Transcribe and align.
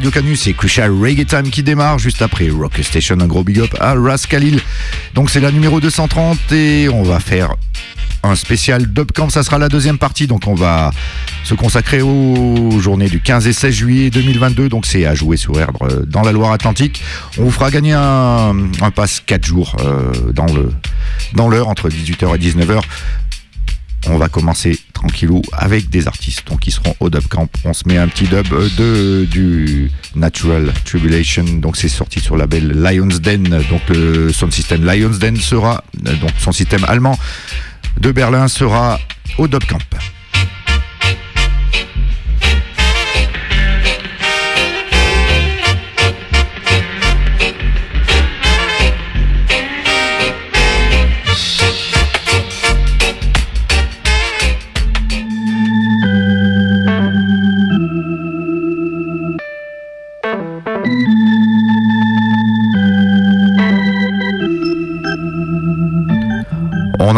Radio 0.00 0.12
Canus, 0.12 0.40
c'est 0.40 0.54
Crucial 0.54 0.90
Reggae 0.92 1.26
Time 1.26 1.50
qui 1.50 1.62
démarre 1.62 1.98
juste 1.98 2.22
après 2.22 2.48
Rock 2.48 2.80
Station. 2.80 3.20
Un 3.20 3.26
gros 3.26 3.44
big 3.44 3.60
up 3.60 3.76
à 3.80 3.92
Ras 3.92 4.24
Khalil. 4.26 4.58
Donc 5.12 5.28
c'est 5.28 5.40
la 5.40 5.50
numéro 5.52 5.78
230 5.78 6.52
et 6.52 6.88
on 6.88 7.02
va 7.02 7.20
faire 7.20 7.54
un 8.22 8.34
spécial 8.34 8.86
Dubcamp. 8.86 9.28
Ça 9.28 9.42
sera 9.42 9.58
la 9.58 9.68
deuxième 9.68 9.98
partie. 9.98 10.26
Donc 10.26 10.46
on 10.46 10.54
va 10.54 10.90
se 11.44 11.52
consacrer 11.52 12.00
aux 12.00 12.80
journées 12.80 13.10
du 13.10 13.20
15 13.20 13.46
et 13.46 13.52
16 13.52 13.74
juillet 13.74 14.08
2022. 14.08 14.70
Donc 14.70 14.86
c'est 14.86 15.04
à 15.04 15.14
jouer 15.14 15.36
sur 15.36 15.60
Erdre 15.60 15.82
euh, 15.82 16.06
dans 16.06 16.22
la 16.22 16.32
Loire-Atlantique. 16.32 17.02
On 17.36 17.44
vous 17.44 17.50
fera 17.50 17.70
gagner 17.70 17.92
un, 17.92 18.56
un 18.80 18.90
pass 18.90 19.20
4 19.26 19.44
jours 19.44 19.76
euh, 19.80 20.32
dans 21.34 21.48
l'heure 21.50 21.68
entre 21.68 21.90
18h 21.90 22.36
et 22.36 22.38
19h. 22.38 22.80
On 24.06 24.16
va 24.16 24.30
commencer 24.30 24.78
tranquillou 24.94 25.42
avec 25.52 25.90
des 25.90 26.06
artistes 26.06 26.39
seront 26.70 26.94
au 27.00 27.10
dub 27.10 27.26
camp. 27.28 27.48
On 27.64 27.72
se 27.72 27.86
met 27.86 27.98
un 27.98 28.08
petit 28.08 28.24
dub 28.24 28.48
de 28.76 29.26
du 29.30 29.90
Natural 30.14 30.72
Tribulation. 30.84 31.44
Donc 31.44 31.76
c'est 31.76 31.88
sorti 31.88 32.20
sur 32.20 32.36
la 32.36 32.44
label 32.44 32.72
Lions 32.82 33.18
Den. 33.20 33.44
Donc 33.44 33.82
son 34.32 34.50
système 34.50 34.84
Lions 34.84 35.18
Den 35.18 35.36
sera 35.36 35.84
donc 35.94 36.32
son 36.38 36.52
système 36.52 36.84
allemand 36.88 37.18
de 38.00 38.12
Berlin 38.12 38.48
sera 38.48 38.98
au 39.38 39.48
dub 39.48 39.64
camp. 39.64 39.78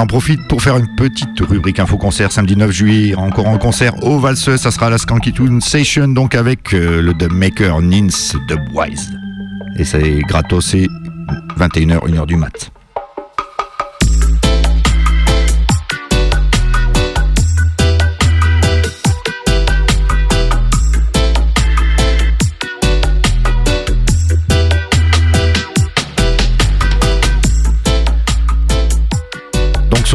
En 0.03 0.07
profite 0.07 0.49
pour 0.49 0.61
faire 0.61 0.77
une 0.77 0.93
petite 0.97 1.39
rubrique 1.39 1.79
info 1.79 1.97
concert 1.97 2.33
samedi 2.33 2.57
9 2.57 2.73
juillet, 2.73 3.15
encore 3.15 3.47
en 3.47 3.57
concert 3.57 4.03
au 4.03 4.19
Valseux, 4.19 4.57
ça 4.57 4.73
sera 4.73 4.91
la 4.91 4.99
Skanky 4.99 5.33
Tune 5.33 5.61
Session 5.61 6.09
donc 6.09 6.35
avec 6.35 6.75
euh, 6.75 7.01
le 7.01 7.15
dubmaker 7.15 7.81
Nins 7.81 8.09
Dubwise. 8.49 9.13
Et 9.79 9.85
c'est 9.85 10.19
gratos, 10.23 10.67
c'est 10.67 10.89
21h, 11.57 12.01
1h 12.01 12.27
du 12.27 12.35
mat. 12.35 12.73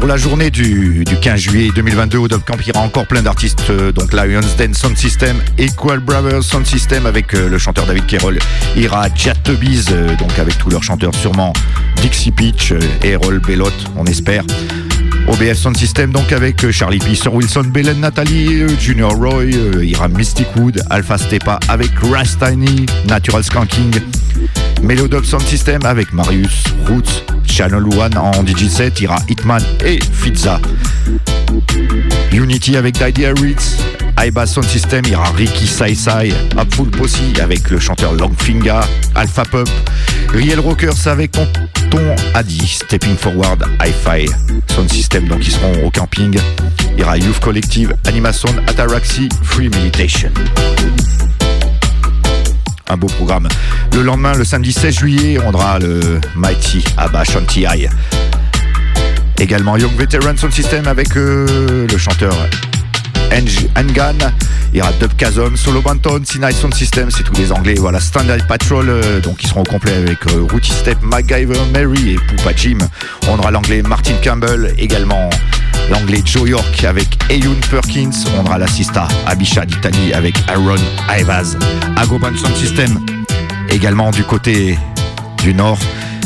Sur 0.07 0.13
la 0.13 0.17
journée 0.17 0.49
du, 0.49 1.03
15 1.21 1.37
juillet 1.37 1.69
2022 1.75 2.17
au 2.17 2.27
Camp, 2.27 2.55
il 2.61 2.67
y 2.67 2.71
aura 2.71 2.85
encore 2.85 3.05
plein 3.07 3.21
d'artistes, 3.21 3.69
euh, 3.69 3.91
donc 3.91 4.13
Lions 4.13 4.39
Den 4.57 4.73
Sound 4.73 4.95
System, 4.95 5.35
Equal 5.57 5.99
Brothers 5.99 6.43
Sound 6.43 6.65
System 6.65 7.05
avec 7.05 7.33
euh, 7.33 7.49
le 7.49 7.57
chanteur 7.57 7.85
David 7.85 8.05
Kerrol, 8.05 8.39
ira 8.77 9.07
Chattebees, 9.13 9.91
euh, 9.91 10.15
donc 10.15 10.39
avec 10.39 10.57
tous 10.59 10.69
leurs 10.69 10.83
chanteurs 10.83 11.13
sûrement 11.13 11.51
Dixie 12.01 12.31
Peach, 12.31 12.73
Errol 13.03 13.39
Bellot, 13.39 13.67
on 13.97 14.05
espère. 14.05 14.43
OBF 15.27 15.57
Sound 15.57 15.77
System 15.77 16.11
donc 16.11 16.31
avec 16.31 16.69
Charlie 16.71 16.99
P, 16.99 17.15
Sir 17.15 17.33
Wilson, 17.33 17.63
Belen 17.65 17.99
Nathalie, 17.99 18.63
Junior 18.79 19.13
Roy, 19.13 19.51
ira 19.83 20.07
Mystic 20.07 20.47
Wood, 20.55 20.81
Alpha 20.89 21.17
Stepa 21.17 21.59
avec 21.67 21.91
Rastiny, 21.99 22.85
Natural 23.07 23.43
Skanking, 23.43 23.91
Melodub 24.81 25.25
Sound 25.25 25.43
System 25.43 25.85
avec 25.85 26.13
Marius, 26.13 26.63
Roots, 26.87 27.23
Channel 27.45 27.83
One 27.83 28.17
en 28.17 28.43
DJ7, 28.43 29.01
ira 29.01 29.17
Hitman 29.29 29.61
et 29.83 29.99
Fizza. 30.13 30.59
Unity 32.31 32.77
avec 32.77 33.01
Idea 33.01 33.33
Ritz, 33.33 33.77
Iba 34.19 34.47
Sound 34.47 34.67
System, 34.67 35.05
ira 35.05 35.29
Ricky 35.31 35.67
Sai 35.67 35.93
Sai, 35.95 36.33
Upful 36.57 36.89
Posse 36.89 37.21
avec 37.41 37.69
le 37.69 37.79
chanteur 37.79 38.13
Longfinger, 38.13 38.81
Alpha 39.13 39.43
Pup, 39.43 39.69
Riel 40.33 40.59
Rockers 40.59 41.07
avec 41.07 41.31
Tonton 41.31 42.15
Adi, 42.33 42.67
Stepping 42.67 43.15
Forward, 43.15 43.63
Hi-Fi 43.79 44.27
Sound 44.73 44.91
System, 44.91 45.27
donc 45.27 45.45
ils 45.45 45.51
seront 45.51 45.85
au 45.85 45.91
camping, 45.91 46.37
ira 46.97 47.17
Youth 47.17 47.39
Collective, 47.39 47.95
Animation, 48.07 48.49
Ataraxi, 48.67 49.29
Free 49.43 49.69
Meditation. 49.69 50.31
Un 52.89 52.97
beau 52.97 53.07
programme. 53.07 53.47
Le 53.93 54.01
lendemain, 54.01 54.33
le 54.33 54.45
samedi 54.45 54.71
16 54.71 54.97
juillet, 54.97 55.37
on 55.45 55.53
aura 55.53 55.77
le 55.77 56.19
Mighty 56.35 56.83
Abba 56.97 57.23
Shanti 57.23 57.65
Également 59.39 59.77
Young 59.77 59.95
Veteran 59.95 60.35
Sound 60.37 60.53
System 60.53 60.87
avec 60.87 61.15
euh, 61.15 61.85
le 61.87 61.97
chanteur 61.97 62.33
Engan. 63.75 64.31
Il 64.73 64.79
y 64.79 64.81
aura 64.81 64.91
Dub 64.93 65.11
Chasm, 65.17 65.55
Solo 65.55 65.81
Banton, 65.81 66.21
Sinai 66.23 66.51
Sound 66.51 66.73
System, 66.73 67.09
c'est 67.09 67.23
tous 67.23 67.35
les 67.35 67.51
anglais. 67.51 67.75
Voilà, 67.77 67.99
Standard 67.99 68.45
Patrol, 68.47 68.89
euh, 68.89 69.19
donc 69.21 69.43
ils 69.43 69.47
seront 69.47 69.61
au 69.61 69.63
complet 69.63 69.93
avec 69.95 70.17
euh, 70.27 70.45
Step, 70.61 70.97
MacGyver, 71.01 71.59
Mary 71.73 72.11
et 72.11 72.15
Poupa 72.15 72.51
Jim. 72.55 72.77
On 73.29 73.39
aura 73.39 73.51
l'anglais 73.51 73.81
Martin 73.81 74.15
Campbell, 74.23 74.73
également 74.77 75.29
l'anglais 75.89 76.21
Joe 76.25 76.49
York 76.49 76.83
avec 76.83 77.07
Ayun 77.29 77.55
Perkins. 77.71 78.11
On 78.37 78.45
aura 78.45 78.57
l'assista 78.57 79.07
Abisha 79.25 79.65
d'Italie 79.65 80.13
avec 80.13 80.35
Aaron 80.49 80.75
Aivaz. 81.15 81.57
Agoban 81.95 82.35
Sound 82.35 82.55
System, 82.55 82.99
également 83.69 84.11
du 84.11 84.23
côté 84.23 84.77
du 85.43 85.53
nord. 85.53 85.79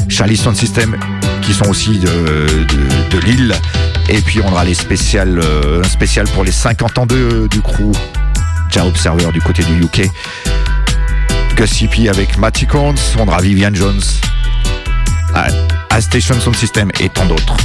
Charlie 0.09 0.35
Sound 0.35 0.57
System, 0.57 0.97
qui 1.41 1.53
sont 1.53 1.69
aussi 1.69 1.99
de, 1.99 3.19
Lille. 3.25 3.53
Et 4.09 4.21
puis 4.21 4.41
on 4.43 4.51
aura 4.51 4.65
les 4.65 4.73
spéciales, 4.73 5.39
euh, 5.39 5.81
pour 6.33 6.43
les 6.43 6.51
50 6.51 6.97
ans 6.97 7.05
de, 7.05 7.47
du 7.47 7.61
crew 7.61 7.91
Ja 8.71 8.85
Observer 8.85 9.31
du 9.31 9.41
côté 9.41 9.63
du 9.63 9.83
UK. 9.83 10.09
Gus 11.55 11.83
avec 12.09 12.37
Matty 12.37 12.65
Corns, 12.65 12.95
on 13.19 13.27
aura 13.27 13.41
Vivian 13.41 13.73
Jones, 13.73 14.01
A 15.33 16.01
Station 16.01 16.39
Sound 16.39 16.55
System 16.55 16.91
et 16.99 17.09
tant 17.09 17.25
d'autres. 17.25 17.57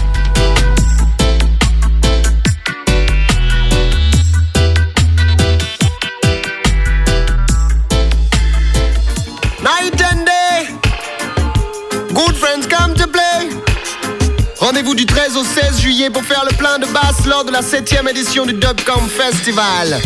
Juillet 15.86 16.10
pour 16.10 16.24
faire 16.24 16.44
le 16.50 16.56
plein 16.56 16.80
de 16.80 16.86
basse 16.86 17.24
lors 17.26 17.44
de 17.44 17.52
la 17.52 17.60
7ème 17.60 18.08
édition 18.10 18.44
du 18.44 18.54
Dubcom 18.54 19.08
Festival. 19.08 20.00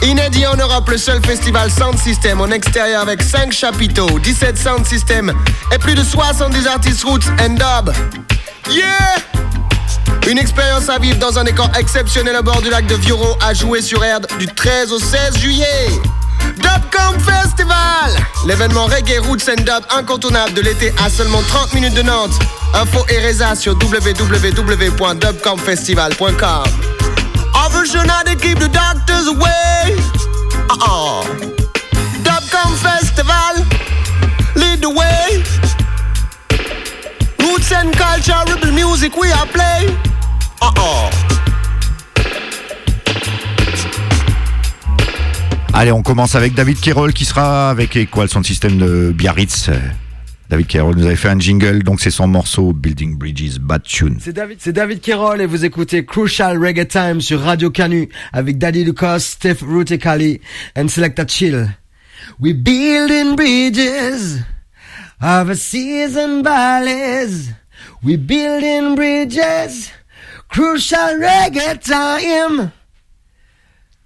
Inédit 0.00 0.46
en 0.46 0.56
Europe, 0.56 0.88
le 0.88 0.96
seul 0.96 1.22
festival 1.22 1.70
sound 1.70 1.98
system 1.98 2.40
en 2.40 2.46
extérieur 2.46 3.02
avec 3.02 3.20
5 3.20 3.52
chapiteaux, 3.52 4.18
17 4.18 4.56
sound 4.56 4.86
systems 4.86 5.34
et 5.70 5.76
plus 5.76 5.94
de 5.94 6.02
70 6.02 6.66
artistes 6.66 7.04
roots 7.04 7.28
and 7.42 7.56
dub. 7.56 7.92
Yeah! 8.70 9.16
Une 10.30 10.38
expérience 10.38 10.88
à 10.88 10.98
vivre 10.98 11.18
dans 11.18 11.38
un 11.38 11.44
décor 11.44 11.70
exceptionnel 11.78 12.34
au 12.34 12.42
bord 12.42 12.62
du 12.62 12.70
lac 12.70 12.86
de 12.86 12.94
Vioro 12.94 13.36
à 13.46 13.52
jouer 13.52 13.82
sur 13.82 14.02
Erd 14.02 14.26
du 14.38 14.46
13 14.46 14.92
au 14.92 14.98
16 14.98 15.36
juillet. 15.36 15.90
Dubcom 16.56 17.18
Festival 17.20 18.10
L'événement 18.46 18.86
reggae 18.86 19.18
roots 19.26 19.48
and 19.48 19.62
dub 19.64 19.84
incontournable 19.90 20.54
de 20.54 20.62
l'été 20.62 20.92
à 21.04 21.10
seulement 21.10 21.42
30 21.42 21.74
minutes 21.74 21.94
de 21.94 22.02
Nantes. 22.02 22.38
Info 22.74 23.04
et 23.08 23.18
résa 23.18 23.54
sur 23.54 23.74
www.dubcomfestival.com 23.74 26.64
Opportunity 27.66 28.36
keep 28.40 28.58
the 28.58 28.68
doctors 28.68 29.26
away. 29.28 29.96
Uh-uh. 30.70 31.24
Dubcom 32.22 32.74
Festival, 32.76 33.56
lead 34.54 34.80
the 34.80 34.90
way. 34.90 35.42
Roots 37.40 37.72
and 37.72 37.92
culture, 37.96 38.44
rebel 38.52 38.72
music 38.72 39.16
we 39.16 39.32
are 39.32 39.46
play. 39.46 39.88
Uh-uh. 40.60 41.10
Allez, 45.78 45.92
on 45.92 46.00
commence 46.00 46.34
avec 46.34 46.54
David 46.54 46.80
Kirol 46.80 47.12
qui 47.12 47.26
sera 47.26 47.68
avec 47.68 47.96
Equal, 47.96 48.30
son 48.30 48.42
système 48.42 48.78
de 48.78 49.12
Biarritz. 49.14 49.68
David 50.48 50.68
Carroll 50.68 50.96
nous 50.96 51.04
avait 51.04 51.16
fait 51.16 51.28
un 51.28 51.38
jingle, 51.38 51.82
donc 51.82 52.00
c'est 52.00 52.10
son 52.10 52.26
morceau 52.26 52.72
Building 52.72 53.18
Bridges 53.18 53.58
Bad 53.58 53.82
Tune. 53.82 54.16
C'est 54.18 54.32
David, 54.32 54.56
c'est 54.58 54.72
David 54.72 55.02
Carroll 55.02 55.42
et 55.42 55.44
vous 55.44 55.66
écoutez 55.66 56.06
Crucial 56.06 56.56
Reggae 56.58 56.88
Time 56.88 57.20
sur 57.20 57.42
Radio 57.42 57.68
Canu 57.68 58.08
avec 58.32 58.56
Daddy 58.56 58.84
Lucas, 58.84 59.18
Steph 59.18 59.58
Ruticali 59.60 60.40
and 60.78 60.88
Selecta 60.88 61.26
Chill. 61.26 61.68
We 62.40 62.54
building 62.54 63.36
bridges 63.36 64.40
over 65.22 65.54
seas 65.54 66.16
and 66.16 66.42
valleys. 66.42 67.50
We 68.02 68.16
building 68.16 68.94
bridges. 68.94 69.90
Crucial 70.48 71.20
Reggae 71.20 71.78
Time. 71.80 72.70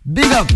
Big 0.04 0.32
up. 0.32 0.50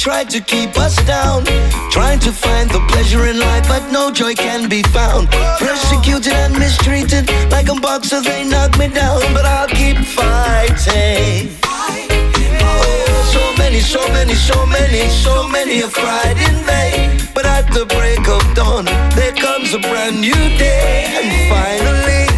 Tried 0.00 0.30
to 0.30 0.40
keep 0.40 0.78
us 0.78 0.96
down. 1.04 1.44
Trying 1.90 2.20
to 2.20 2.32
find 2.32 2.70
the 2.70 2.80
pleasure 2.88 3.26
in 3.26 3.38
life, 3.38 3.68
but 3.68 3.92
no 3.92 4.10
joy 4.10 4.34
can 4.34 4.66
be 4.66 4.82
found. 4.84 5.28
Persecuted 5.58 6.32
and 6.32 6.58
mistreated, 6.58 7.28
like 7.50 7.68
a 7.68 7.74
boxer, 7.74 8.22
they 8.22 8.48
knock 8.48 8.78
me 8.78 8.88
down, 8.88 9.20
but 9.34 9.44
I'll 9.44 9.68
keep 9.68 9.98
fighting. 9.98 11.52
Oh, 11.62 13.30
so 13.34 13.44
many, 13.62 13.80
so 13.80 14.00
many, 14.08 14.32
so 14.32 14.64
many, 14.64 15.06
so 15.10 15.46
many 15.46 15.80
have 15.84 15.92
cried 15.92 16.38
in 16.48 16.56
vain. 16.64 17.20
But 17.34 17.44
at 17.44 17.70
the 17.70 17.84
break 17.84 18.26
of 18.26 18.42
dawn, 18.54 18.86
there 19.16 19.34
comes 19.34 19.74
a 19.74 19.80
brand 19.80 20.18
new 20.18 20.42
day, 20.56 21.12
and 21.12 21.28
finally, 21.52 22.00
finally, 22.00 22.29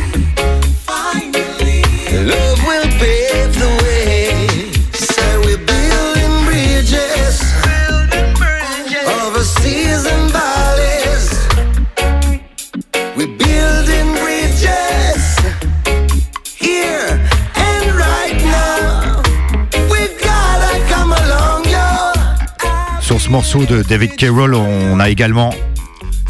De 23.53 23.83
David 23.83 24.17
Carroll, 24.17 24.55
on 24.55 24.99
a 24.99 25.11
également 25.11 25.53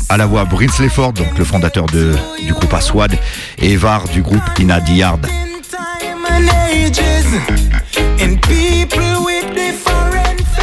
à 0.09 0.17
la 0.17 0.27
voix 0.27 0.45
Brinsley 0.45 0.89
Ford, 0.89 1.13
donc 1.13 1.39
le 1.39 1.45
fondateur 1.45 1.87
de, 1.87 2.17
du 2.45 2.53
groupe 2.53 2.75
Aswad, 2.75 3.17
et 3.59 3.77
Var 3.77 4.09
du 4.09 4.23
groupe 4.23 4.43
Ina 4.59 4.81
Diard. 4.81 5.21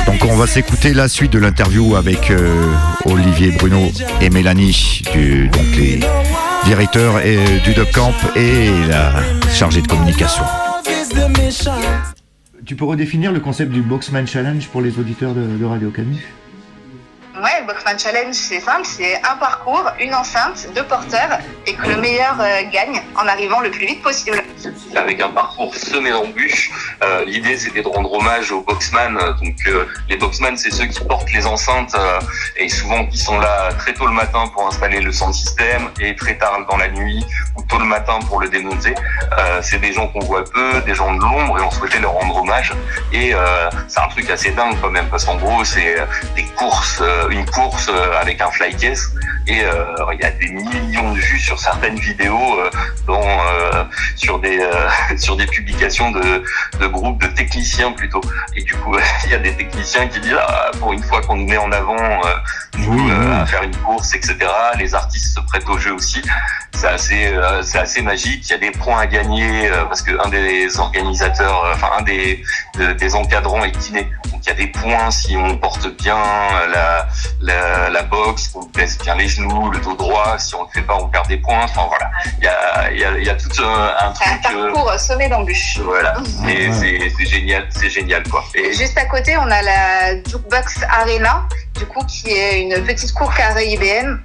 Donc 0.06 0.26
on 0.30 0.36
va 0.36 0.48
s'écouter 0.48 0.94
la 0.94 1.08
suite 1.08 1.32
de 1.32 1.40
l'interview 1.40 1.96
avec 1.96 2.30
euh, 2.30 2.66
Olivier 3.06 3.52
Bruno 3.52 3.90
et 4.20 4.30
Mélanie, 4.30 5.02
du, 5.14 5.48
donc 5.48 5.66
les 5.78 6.02
directeurs 6.66 7.26
et, 7.26 7.38
du 7.64 7.74
Camp 7.94 8.14
et 8.36 8.70
la 8.90 9.14
chargée 9.54 9.82
de 9.82 9.88
communication. 9.88 10.44
Tu 12.66 12.76
peux 12.76 12.86
redéfinir 12.86 13.32
le 13.32 13.40
concept 13.40 13.72
du 13.72 13.82
Boxman 13.82 14.28
Challenge 14.28 14.68
pour 14.68 14.82
les 14.82 15.00
auditeurs 15.00 15.34
de, 15.34 15.64
Radio 15.64 15.90
Ouais, 15.90 16.04
Boxman 17.70 18.00
Challenge, 18.00 18.34
c'est 18.34 18.62
simple, 18.62 18.84
c'est 18.84 19.18
un 19.18 19.36
parcours, 19.36 19.92
une 20.00 20.16
enceinte, 20.16 20.68
deux 20.74 20.86
porteurs, 20.86 21.38
et 21.68 21.76
que 21.76 21.88
le 21.88 21.98
meilleur 21.98 22.36
euh, 22.42 22.64
gagne 22.72 23.00
en 23.16 23.28
arrivant 23.28 23.60
le 23.60 23.70
plus 23.70 23.86
vite 23.86 24.02
possible. 24.02 24.42
avec 24.96 25.22
un 25.22 25.30
parcours 25.30 25.76
semé 25.76 26.10
d'embûches. 26.10 26.72
Euh, 27.04 27.26
L'idée, 27.26 27.58
c'était 27.58 27.84
de 27.84 27.88
rendre 27.88 28.12
hommage 28.12 28.52
aux 28.52 28.62
boxman. 28.62 29.14
Donc, 29.40 29.56
euh, 29.68 29.86
les 30.10 30.18
boxman, 30.18 30.58
c'est 30.58 30.72
ceux 30.72 30.88
qui 30.88 31.00
portent 31.04 31.32
les 31.32 31.46
enceintes 31.46 31.96
et 32.58 32.70
souvent 32.70 33.06
qui 33.06 33.20
sont 33.20 33.38
là 33.40 33.72
très 33.78 33.94
tôt 33.94 34.08
le 34.08 34.14
matin 34.14 34.48
pour 34.52 34.68
installer 34.68 35.00
le 35.00 35.12
sound 35.12 35.36
system 35.36 35.90
et 36.00 36.16
très 36.16 36.40
tard 36.40 36.66
dans 36.68 36.78
la 36.78 36.88
nuit 36.90 37.24
ou 37.56 37.62
tôt 37.62 37.78
le 37.78 37.86
matin 37.86 38.18
pour 38.28 38.42
le 38.42 38.50
démonter. 38.50 38.96
C'est 39.62 39.80
des 39.80 39.94
gens 39.94 40.08
qu'on 40.08 40.22
voit 40.22 40.44
peu, 40.44 40.82
des 40.88 40.96
gens 40.96 41.14
de 41.14 41.20
l'ombre 41.20 41.60
et 41.60 41.62
on 41.62 41.70
souhaitait 41.70 42.00
leur 42.00 42.14
rendre 42.14 42.38
hommage. 42.38 42.74
Et 43.14 43.34
c'est 43.88 44.00
un 44.00 44.08
truc 44.08 44.28
assez 44.30 44.52
dingue 44.52 44.76
quand 44.82 44.90
même 44.90 45.08
parce 45.10 45.26
qu'en 45.26 45.38
gros, 45.38 45.64
c'est 45.64 45.98
des 46.36 46.46
courses, 46.58 47.02
une 47.30 47.46
course 47.46 47.59
euh, 47.68 48.20
avec 48.22 48.40
un 48.42 48.50
flycase 48.52 49.12
et 49.48 49.64
euh, 49.64 49.84
il 50.14 50.20
y 50.22 50.24
a 50.24 50.32
des 50.32 50.48
millions 50.50 51.12
de 51.14 51.20
vues 51.20 51.40
sur 51.40 51.60
certaines 51.60 51.98
vidéos, 51.98 52.60
euh, 52.60 52.70
dont 53.08 53.20
sur 54.16 54.40
des 54.40 54.60
sur 55.18 55.36
des 55.36 55.46
publications 55.48 56.12
de, 56.12 56.44
de 56.80 56.88
groupes 56.88 57.22
de 57.22 57.28
techniciens 57.28 57.92
plutôt. 57.92 58.22
Et 58.56 58.64
du 58.64 58.76
coup, 58.76 58.96
il 59.26 59.32
y 59.32 59.34
a 59.34 59.40
des 59.40 59.54
techniciens 59.56 60.08
qui 60.08 60.20
disent 60.20 60.38
ah, 60.40 60.72
pour 60.80 60.94
une 60.94 61.02
fois 61.04 61.22
qu'on 61.22 61.36
nous 61.36 61.48
met 61.48 61.58
en 61.58 61.72
avant, 61.72 61.96
nous, 62.78 62.94
Oui, 62.94 63.12
oui. 63.12 63.32
à 63.42 63.46
faire 63.46 63.64
une 63.64 63.76
course, 63.78 64.14
etc. 64.16 64.38
Les 64.78 64.94
artistes 64.96 65.36
se 65.36 65.40
prêtent 65.42 65.68
au 65.70 65.78
jeu 65.78 65.94
aussi. 65.94 66.22
C'est 66.74 66.88
assez 66.88 67.34
c'est 67.64 67.80
assez 67.80 68.02
magique. 68.02 68.48
Il 68.48 68.52
y 68.52 68.56
a 68.56 68.58
des 68.60 68.72
points 68.72 69.00
à 69.02 69.08
gagner 69.08 69.70
parce 69.90 70.02
que 70.02 70.12
un 70.24 70.30
des 70.30 70.80
organisateurs, 70.80 71.66
enfin 71.74 71.90
un 72.00 72.04
des 72.04 72.44
de- 72.78 72.94
des 72.94 73.16
encadrants 73.16 73.64
est 73.66 73.72
kiné. 73.72 74.04
Donc 74.32 74.42
il 74.46 74.48
y 74.48 74.52
a 74.52 74.56
des 74.56 74.68
points 74.68 75.10
si 75.12 75.36
on 75.36 75.58
porte 75.58 75.88
bien 75.98 76.18
la 76.72 77.08
la, 77.42 77.90
la 77.90 78.04
boxe, 78.04 78.50
qu'on 78.50 78.66
baisse 78.76 78.98
bien 78.98 79.16
les 79.16 79.28
genoux, 79.28 79.70
le 79.72 79.80
dos 79.80 79.96
droit. 79.96 80.38
Si 80.38 80.54
on 80.56 80.64
le 80.64 80.70
fait 80.74 80.82
pas, 80.82 80.96
on 80.96 81.08
perd 81.08 81.28
des 81.28 81.38
points. 81.38 81.64
Enfin 81.64 81.88
voilà, 81.88 82.10
il 82.40 82.44
y 82.44 82.48
a, 82.48 82.92
il 82.92 83.00
y 83.00 83.04
a, 83.06 83.18
il 83.18 83.24
y 83.26 83.30
a 83.30 83.36
tout 83.36 83.50
un, 83.64 83.94
un 84.00 84.14
C'est 84.14 84.30
un 84.30 84.38
truc. 84.38 84.58
euh, 84.58 84.74
parcours 84.74 84.94
semé 85.00 85.30
d'embûches. 85.30 85.80
voilà, 85.84 86.16
et 86.48 86.72
c'est 86.74 87.12
c'est 87.18 87.26
génial, 87.26 87.68
c'est 87.70 87.90
génial 87.90 88.24
quoi. 88.30 88.44
Et 88.56 88.74
Juste 88.74 88.98
à 88.98 89.06
côté, 89.06 89.38
on 89.38 89.50
a 89.50 89.62
la 89.62 90.16
Jukebox 90.24 90.80
Arena, 90.90 91.48
du 91.78 91.86
coup, 91.86 92.04
qui 92.06 92.32
est 92.32 92.62
une 92.62 92.84
petite 92.84 93.14
cour 93.14 93.30
euh, 93.40 94.18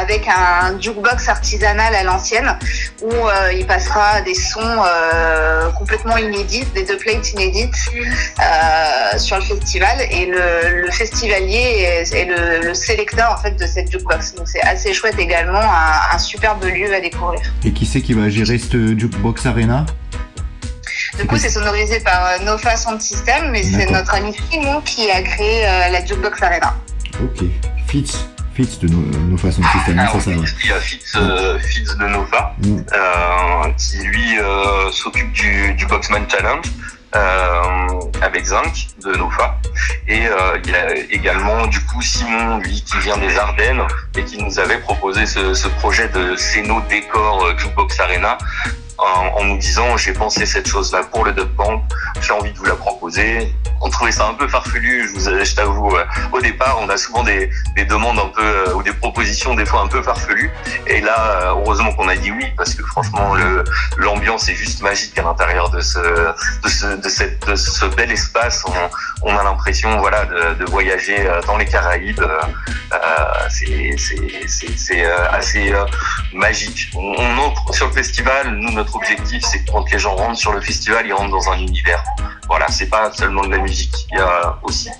avec 0.00 0.28
un 0.28 0.78
jukebox 0.80 1.28
artisanal 1.28 1.94
à 1.94 2.02
l'ancienne 2.02 2.58
où 3.02 3.10
euh, 3.10 3.52
il 3.52 3.66
passera 3.66 4.20
des 4.20 4.34
sons 4.34 4.60
euh, 4.60 5.70
complètement 5.72 6.16
inédits, 6.16 6.64
des 6.74 6.84
deux 6.84 6.98
plates 6.98 7.32
inédites 7.32 7.74
euh, 7.94 9.18
sur 9.18 9.36
le 9.36 9.42
festival 9.42 9.96
et 10.10 10.26
le, 10.26 10.82
le 10.82 10.90
festivalier 10.90 12.02
est, 12.02 12.12
est 12.14 12.24
le, 12.26 12.66
le 12.66 12.74
sélecteur 12.74 13.32
en 13.32 13.42
fait 13.42 13.52
de 13.52 13.66
cette 13.66 13.90
jukebox. 13.90 14.34
Donc 14.34 14.46
c'est 14.48 14.62
assez 14.62 14.92
chouette 14.92 15.18
également, 15.18 15.62
un, 15.62 16.14
un 16.14 16.18
superbe 16.18 16.64
lieu 16.64 16.92
à 16.94 17.00
découvrir. 17.00 17.40
Et 17.64 17.72
qui 17.72 17.86
c'est 17.86 18.02
qui 18.02 18.12
va 18.12 18.28
gérer 18.28 18.58
cette 18.58 18.72
Jukebox 18.72 19.46
Arena? 19.46 19.86
Du 21.18 21.26
coup, 21.26 21.36
c'est 21.36 21.48
sonorisé 21.48 22.00
par 22.00 22.26
euh, 22.26 22.44
Nofa 22.44 22.76
Sound 22.76 23.00
System, 23.00 23.50
mais 23.52 23.62
c'est 23.62 23.88
notre 23.90 24.14
ami 24.14 24.36
Simon 24.50 24.80
qui 24.80 25.10
a 25.10 25.22
créé 25.22 25.64
euh, 25.64 25.88
la 25.88 26.04
Jukebox 26.04 26.42
Arena. 26.42 26.74
Ok. 27.22 27.44
Fitz. 27.86 28.28
Fitz 28.54 28.78
de 28.78 28.88
nos, 28.88 29.00
nos 29.30 29.36
façons 29.36 29.62
de 29.62 29.66
système, 29.66 29.98
Ah 29.98 30.06
ça, 30.12 30.20
ça 30.20 30.30
oui, 30.30 30.36
va. 30.36 30.42
il 30.64 30.70
y 30.70 30.72
a 30.72 30.80
Fitz, 30.80 31.12
euh, 31.16 31.58
Fitz 31.58 31.96
de 31.96 32.06
Nova 32.06 32.54
Mm. 32.62 32.76
euh, 32.92 33.70
qui 33.76 33.98
lui 33.98 34.38
euh, 34.38 34.90
s'occupe 34.92 35.32
du, 35.32 35.72
du 35.74 35.86
Boxman 35.86 36.24
Challenge 36.30 36.64
euh, 37.16 37.88
avec 38.22 38.44
Zinc 38.44 38.86
de 39.04 39.16
Nofa 39.16 39.56
et 40.08 40.26
euh, 40.26 40.58
il 40.64 40.70
y 40.70 40.74
a 40.74 40.94
également 41.10 41.66
du 41.66 41.80
coup 41.80 42.00
Simon 42.00 42.58
lui 42.58 42.80
qui 42.82 42.98
vient 42.98 43.16
des 43.18 43.36
Ardennes 43.38 43.82
et 44.16 44.24
qui 44.24 44.40
nous 44.42 44.58
avait 44.60 44.78
proposé 44.78 45.26
ce, 45.26 45.52
ce 45.54 45.66
projet 45.68 46.08
de 46.08 46.36
Céno 46.36 46.80
décor 46.88 47.56
Jukebox 47.58 47.98
Arena 48.00 48.38
en, 48.98 49.40
en 49.40 49.44
nous 49.44 49.58
disant 49.58 49.96
j'ai 49.96 50.12
pensé 50.12 50.46
cette 50.46 50.66
chose 50.68 50.92
là 50.92 51.02
pour 51.04 51.24
le 51.24 51.32
Dub 51.32 51.54
Camp 51.56 51.82
j'ai 52.20 52.32
envie 52.32 52.52
de 52.52 52.58
vous 52.58 52.64
la 52.66 52.76
proposer. 52.76 53.52
On 53.80 53.90
trouvait 53.90 54.12
ça 54.12 54.26
un 54.28 54.34
peu 54.34 54.48
farfelu 54.48 55.08
je, 55.08 55.12
vous, 55.12 55.44
je 55.44 55.54
t'avoue 55.54 55.94
euh, 55.96 56.04
au 56.32 56.40
départ 56.40 56.78
on 56.80 56.88
a 56.88 56.96
souvent 56.96 57.22
des, 57.22 57.50
des 57.76 57.84
demandes 57.84 58.18
un 58.18 58.28
peu 58.28 58.42
euh, 58.42 58.74
ou 58.74 58.82
des 58.82 58.92
propositions 58.92 59.54
des 59.54 59.66
fois 59.66 59.80
un 59.80 59.88
peu 59.88 60.02
farfelues. 60.02 60.50
Et 60.86 61.00
là 61.00 61.16
euh, 61.18 61.50
heureusement 61.50 61.92
qu'on 61.94 62.08
a 62.08 62.16
dit 62.16 62.30
oui 62.30 62.46
parce 62.56 62.74
que 62.74 62.82
franchement 62.84 63.34
l'ambiance 63.96 64.48
est 64.48 64.54
juste 64.54 64.80
magique 64.82 65.18
à 65.18 65.22
l'intérieur 65.22 65.70
de 65.70 65.80
ce 65.80 65.98
de 65.98 66.68
ce 66.68 66.86
de 67.00 67.08
cette 67.08 67.46
de 67.46 67.56
ce 67.56 67.84
bel 67.86 68.10
espace. 68.12 68.64
On, 68.66 69.30
on 69.30 69.36
a 69.36 69.42
l'impression 69.42 69.98
voilà 69.98 70.24
de, 70.26 70.54
de 70.54 70.64
voyager 70.70 71.28
dans 71.46 71.56
les 71.56 71.66
Caraïbes 71.66 72.20
euh, 72.20 72.40
c'est 74.46 75.04
assez 75.30 75.72
magique. 76.32 76.90
On, 76.94 77.14
on 77.18 77.38
entre 77.38 77.74
sur 77.74 77.86
le 77.88 77.92
festival 77.92 78.50
nous 78.56 78.72
notre 78.84 78.96
objectif 78.96 79.42
c'est 79.42 79.64
que 79.64 79.72
quand 79.72 79.90
les 79.90 79.98
gens 79.98 80.14
rentrent 80.14 80.38
sur 80.38 80.52
le 80.52 80.60
festival 80.60 81.06
ils 81.06 81.12
rentrent 81.12 81.30
dans 81.30 81.48
un 81.50 81.58
univers 81.58 82.02
voilà 82.46 82.66
c'est 82.68 82.88
pas 82.88 83.10
seulement 83.12 83.44
de 83.44 83.50
la 83.50 83.58
musique 83.58 83.94
il 84.10 84.18
y 84.18 84.20
a 84.20 84.58
aussi 84.62 84.90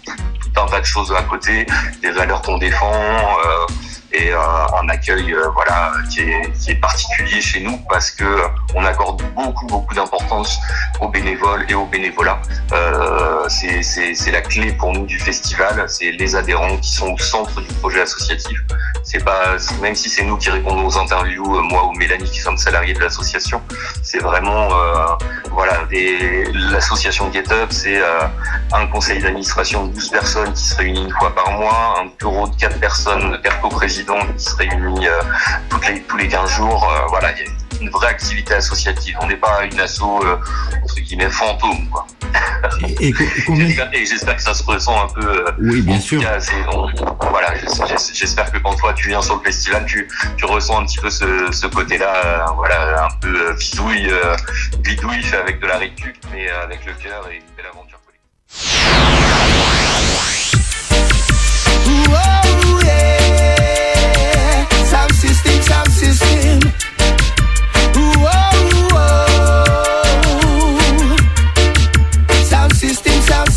tout 0.41 0.61
un 0.61 0.67
tas 0.67 0.81
de 0.81 0.87
choses 0.87 1.13
à 1.13 1.23
côté 1.23 1.67
des 2.03 2.11
valeurs 2.11 2.41
qu'on 2.43 2.59
défend 2.59 2.93
euh, 2.95 3.67
et 4.13 4.33
euh, 4.33 4.39
un 4.81 4.89
accueil 4.89 5.35
euh, 5.35 5.49
voilà 5.55 5.93
qui 6.11 6.21
est, 6.21 6.81
particulier 6.81 7.41
chez 7.41 7.61
nous 7.61 7.79
parce 7.91 8.11
que 8.11 8.25
on 8.75 8.85
accorde 8.85 9.23
beaucoup 9.35 9.67
beaucoup 9.67 9.95
d'importance 9.95 10.59
aux 11.01 11.09
bénévoles 11.09 11.65
et 11.69 11.75
au 11.75 11.87
bénévolat. 11.87 12.41
C'est 13.49 13.83
c'est 13.83 14.15
c'est 14.15 14.31
la 14.31 14.43
clé 14.43 14.73
pour 14.73 14.93
nous 14.93 15.07
du 15.07 15.19
festival, 15.19 15.85
c'est 15.89 16.13
les 16.13 16.37
adhérents 16.37 16.77
qui 16.79 16.93
sont 16.93 17.13
au 17.13 17.19
centre 17.19 17.61
du 17.61 17.73
projet 17.75 18.03
associatif. 18.03 18.59
C'est 19.15 19.25
pas 19.25 19.57
même 19.81 19.95
si 19.95 20.11
c'est 20.11 20.25
nous 20.25 20.37
qui 20.37 20.51
répondons 20.51 20.87
aux 20.87 20.99
interviews, 20.99 21.57
euh, 21.57 21.63
moi 21.63 21.87
ou 21.87 21.93
Mélanie 21.93 22.29
qui 22.29 22.41
sommes 22.41 22.57
salariés 22.57 22.95
de 22.95 22.99
l'association, 22.99 23.63
c'est 24.03 24.19
vraiment 24.19 24.69
euh, 24.73 25.07
voilà 25.53 25.85
l'association 26.73 27.33
Get 27.33 27.53
Up, 27.53 27.71
c'est 27.71 28.01
euh, 28.01 28.27
un 28.73 28.87
conseil 28.87 29.23
d'administration 29.23 29.87
de 29.87 29.93
12 29.93 30.11
personnes 30.11 30.53
qui 30.53 30.65
se 30.65 30.77
réunit 30.77 31.05
une 31.05 31.13
fois 31.13 31.35
par 31.35 31.53
mois, 31.53 31.95
un 32.01 32.07
bureau 32.19 32.49
de 32.49 32.57
4 32.57 32.81
personnes, 32.81 33.39
4 33.43 33.61
co-présidents 33.61 34.27
qui 34.37 34.45
se 34.45 34.57
réunit 34.57 35.07
euh, 35.07 35.21
toutes 35.69 35.87
les, 35.89 36.03
tous 36.03 36.17
les 36.17 36.29
15 36.29 36.51
jours. 36.51 36.85
Euh, 36.85 37.07
voilà, 37.09 37.29
vraie 37.91 38.09
activité 38.09 38.55
associative. 38.55 39.17
On 39.21 39.27
n'est 39.27 39.37
pas 39.37 39.65
une 39.65 39.79
asso, 39.81 40.03
euh, 40.03 40.37
entre 40.83 40.95
guillemets, 41.01 41.31
fantôme. 41.31 41.89
Quoi. 41.91 42.07
Et, 43.01 43.09
et 43.09 43.15
combien 43.47 43.91
Et 43.93 44.07
j'espère 44.07 44.37
que 44.37 44.43
ça 44.43 44.55
se 44.55 44.63
ressent 44.65 45.05
un 45.05 45.09
peu. 45.09 45.27
euh, 45.29 45.51
Oui, 45.61 45.83
bien 45.83 45.97
en 45.97 46.01
sûr. 46.01 46.21
cas, 46.23 46.39
on- 46.73 46.91
voilà, 47.31 47.55
j'es- 47.57 48.15
j'espère 48.15 48.51
que 48.51 48.59
quand 48.59 48.75
toi 48.75 48.93
tu 48.95 49.09
viens 49.09 49.23
sur 49.23 49.37
le 49.37 49.43
festival, 49.43 49.85
tu, 49.87 50.09
tu 50.37 50.45
ressens 50.45 50.81
un 50.81 50.85
petit 50.87 50.99
peu 50.99 51.11
ce, 51.11 51.51
ce 51.53 51.67
côté-là, 51.67 52.15
euh, 52.25 52.53
voilà, 52.57 53.05
un 53.07 53.15
peu 53.21 53.55
bidouille, 53.55 54.09
euh, 54.11 54.37
bidouille 54.81 55.23
fait 55.23 55.37
avec 55.39 55.61
de 55.61 55.67
la 55.67 55.79
récup, 55.79 56.17
mais 56.33 56.49
avec 56.51 56.85
le 56.87 56.93
cœur 56.95 57.29
et 57.31 57.37
une 57.37 57.43
belle 57.57 57.67
aventure 57.73 57.99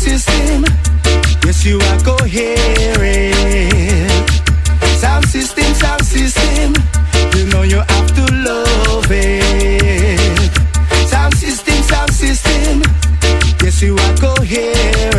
system. 0.08 0.64
Yes, 1.44 1.64
you 1.66 1.78
are 1.78 2.00
coherent. 2.00 3.34
Sound 5.00 5.24
system, 5.26 5.74
sound 5.74 6.04
system. 6.04 6.72
You 7.36 7.44
know 7.50 7.62
you 7.62 7.80
have 7.92 8.10
to 8.16 8.24
love 8.48 9.10
it. 9.10 10.52
Sound 11.08 11.34
system, 11.34 11.82
sound 11.82 12.12
system. 12.12 12.82
Yes, 13.62 13.82
you 13.82 13.94
are 13.96 14.16
coherent. 14.16 15.10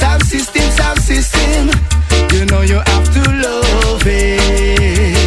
Sound 0.00 0.22
system, 0.24 0.70
sound 0.78 1.00
system. 1.00 1.70
You 2.32 2.46
know 2.46 2.62
you 2.62 2.80
have 2.90 3.08
to 3.16 3.22
love 3.44 4.06
it. 4.06 5.18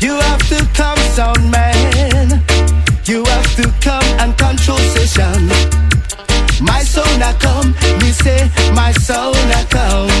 You 0.00 0.14
have 0.26 0.42
to 0.48 0.58
come, 0.74 0.98
sound 1.16 1.50
man. 1.50 2.42
You 3.04 3.24
have 3.24 3.50
to 3.60 3.64
come 3.80 4.08
and 4.20 4.36
control 4.36 4.78
session. 4.94 5.51
I 7.22 7.32
come, 7.34 7.70
me 8.00 8.10
say, 8.10 8.50
my 8.74 8.92
soul 8.92 9.34
I 9.34 9.64
come. 9.70 10.11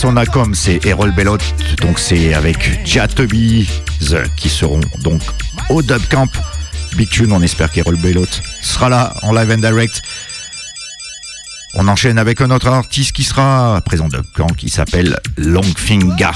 My 0.00 0.24
Sonacom, 0.24 0.54
c'est 0.54 0.86
Errol 0.86 1.10
Bellot, 1.12 1.36
donc 1.82 1.98
c'est 1.98 2.32
avec 2.32 2.86
Jatobies 2.86 3.68
qui 4.36 4.48
seront 4.48 4.80
donc 5.02 5.20
au 5.68 5.82
Dub 5.82 6.00
Camp. 6.10 6.30
Big 6.96 7.10
Tune, 7.10 7.32
on 7.32 7.42
espère 7.42 7.70
qu'Errol 7.70 7.96
Bellot 7.96 8.26
sera 8.62 8.88
là 8.88 9.12
en 9.22 9.34
live 9.34 9.50
and 9.50 9.58
direct. 9.58 10.00
On 11.74 11.86
enchaîne 11.86 12.18
avec 12.18 12.40
un 12.40 12.50
autre 12.50 12.68
artiste 12.68 13.12
qui 13.12 13.24
sera 13.24 13.80
présent 13.84 14.08
Dub 14.08 14.24
Camp 14.34 14.46
qui 14.56 14.70
s'appelle 14.70 15.18
Longfinger 15.36 16.30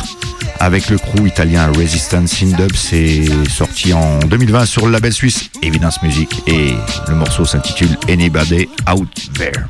avec 0.61 0.91
le 0.91 0.99
crew 0.99 1.27
italien 1.27 1.73
Resistance 1.75 2.43
in 2.43 2.57
Dub. 2.57 2.73
C'est 2.75 3.25
sorti 3.49 3.95
en 3.95 4.19
2020 4.19 4.67
sur 4.67 4.85
le 4.85 4.93
label 4.93 5.13
suisse 5.13 5.49
Evidence 5.63 6.03
Music 6.03 6.43
et 6.47 6.75
le 7.09 7.15
morceau 7.15 7.47
s'intitule 7.47 7.97
Anybody 8.09 8.69
Out 8.91 9.31
There. 9.39 9.65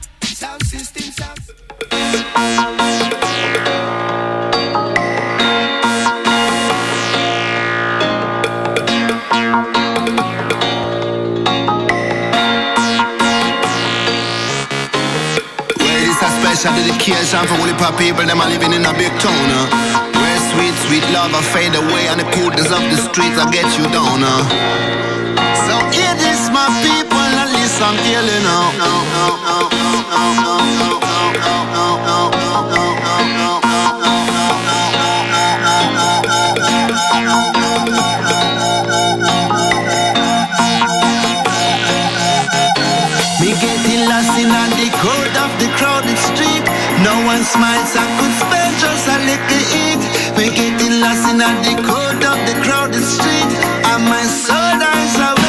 Dedication 17.04 17.44
for 17.46 17.60
only 17.60 17.74
poor 17.74 17.92
people, 17.98 18.24
them 18.24 18.40
are 18.40 18.48
living 18.48 18.72
in 18.72 18.84
a 18.84 18.92
big 18.96 19.12
town. 19.20 19.48
Uh. 19.52 19.68
Where 20.16 20.40
sweet, 20.52 20.74
sweet 20.88 21.04
love, 21.12 21.34
I 21.34 21.42
fade 21.52 21.74
away, 21.76 22.08
and 22.08 22.20
the 22.20 22.24
coolness 22.32 22.72
of 22.72 22.80
the 22.88 22.96
streets, 22.96 23.36
I 23.36 23.44
get 23.52 23.68
you 23.76 23.84
down. 23.92 24.24
Uh. 24.24 24.40
So 25.68 25.74
hear 25.92 26.14
this, 26.16 26.48
my 26.48 26.64
people, 26.80 27.20
and 27.20 27.52
listen 27.52 27.92
clearly 28.04 28.40
now. 28.40 28.72
No, 28.80 28.92
no, 29.12 29.26
no, 29.44 29.56
no, 29.68 30.24
no, 30.40 30.54
no, 30.80 30.80
no, 30.80 30.96
no, 30.96 31.56
no, 31.76 31.86
no, 32.08 32.13
one 47.44 47.52
smile, 47.52 47.84
I 47.96 48.06
could 48.18 48.34
spend 48.40 48.74
just 48.80 49.06
a 49.08 49.16
little 49.28 49.64
eat. 49.84 50.02
We 50.36 50.44
getting 50.54 51.00
lost 51.00 51.28
in 51.28 51.38
the 51.38 51.74
code 51.82 52.22
of 52.24 52.38
the 52.48 52.54
crowded 52.64 53.04
street, 53.04 53.50
and 53.90 54.04
my 54.04 54.22
soul 54.22 54.78
dies 54.78 55.16
away. 55.18 55.43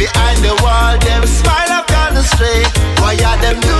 Behind 0.00 0.38
the 0.38 0.54
wall, 0.62 0.96
them 1.00 1.26
smile 1.26 1.72
up 1.72 1.86
down 1.86 2.14
the 2.14 2.22
street. 2.22 2.66
Why 3.00 3.12
are 3.28 3.38
them 3.44 3.60
do 3.60 3.79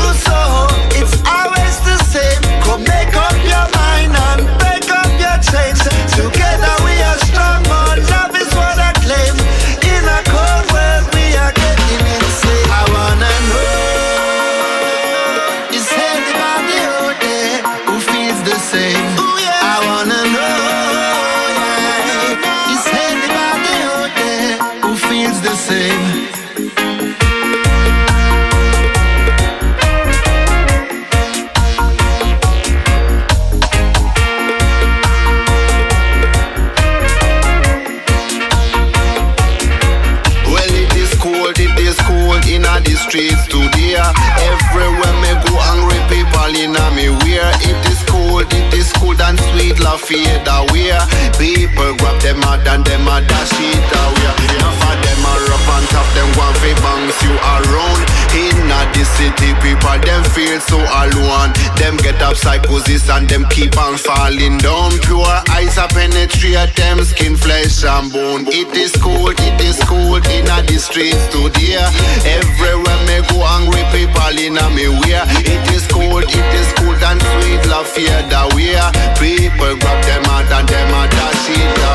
love 49.90 50.00
fade 50.00 50.46
away. 50.46 50.94
People 51.34 51.94
grab 51.98 52.20
them 52.22 52.38
mad 52.40 52.66
and 52.68 52.84
them 52.86 53.08
a 53.10 53.18
dash 53.26 53.58
it 53.58 53.90
away. 53.90 54.30
Enough 54.54 54.82
of 54.86 54.96
them 55.02 55.22
are 55.26 55.46
up 55.50 55.66
on 55.74 55.82
top, 55.90 56.06
them 56.14 56.30
one 56.38 56.54
fi 56.62 56.72
bounce 56.78 57.18
you 57.26 57.34
around. 57.34 58.02
In 58.30 58.70
a 58.70 58.80
the 58.94 59.02
city, 59.02 59.50
people 59.58 59.98
them 60.06 60.22
feel 60.30 60.60
so 60.60 60.78
alone. 60.78 61.50
Them 61.74 61.96
get 61.98 62.22
up 62.22 62.36
psychosis 62.36 63.10
and 63.10 63.28
them 63.28 63.44
keep 63.50 63.76
on 63.76 63.96
falling 63.96 64.58
down. 64.58 64.94
Pure 65.02 65.42
eyes 65.50 65.76
a 65.78 65.88
penetrate 65.90 66.74
them 66.76 67.02
skin, 67.02 67.34
flesh 67.36 67.82
and 67.82 68.12
bone. 68.12 68.46
It 68.46 68.70
is 68.76 68.94
cold, 69.02 69.34
it 69.34 69.58
is 69.60 69.82
cold 69.82 70.22
in 70.30 70.46
a 70.46 70.62
the 70.62 70.78
streets 70.78 71.26
today. 71.34 71.82
Everywhere 72.22 73.00
me 73.10 73.18
go 73.26 73.42
angry 73.58 73.82
people 73.90 74.36
in 74.38 74.54
a 74.54 74.66
me 74.70 74.86
way. 75.02 75.18
It 75.42 75.66
is 75.74 75.86
cold, 75.90 76.22
it 76.22 76.50
is 76.54 76.70
cold 76.78 77.02
and 77.02 77.18
sweet, 77.18 77.66
love 77.66 77.88
fear 77.88 78.22
the 78.30 78.46
way. 78.54 78.78
People 79.18 79.79
them 79.80 80.22
and 80.28 80.68
them 80.68 80.90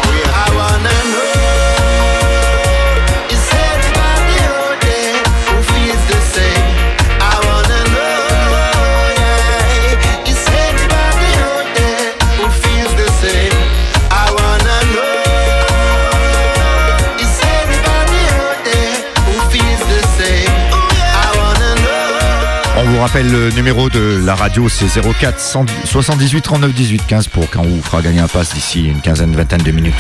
we 0.10 0.20
I 0.26 0.48
wanna 0.58 0.90
know. 1.12 1.55
Rappelle 23.06 23.32
le 23.32 23.52
numéro 23.52 23.88
de 23.88 24.20
la 24.26 24.34
radio, 24.34 24.68
c'est 24.68 24.88
04 24.88 25.40
78 25.84 26.42
39 26.42 26.74
18 26.74 27.06
15 27.06 27.28
pour 27.28 27.48
quand 27.52 27.62
vous 27.62 27.80
fera 27.84 28.02
gagner 28.02 28.20
un 28.20 28.28
pass 28.28 28.52
d'ici 28.52 28.86
une 28.86 29.00
quinzaine, 29.00 29.36
vingtaine 29.36 29.62
de 29.62 29.72
minutes. 29.72 29.94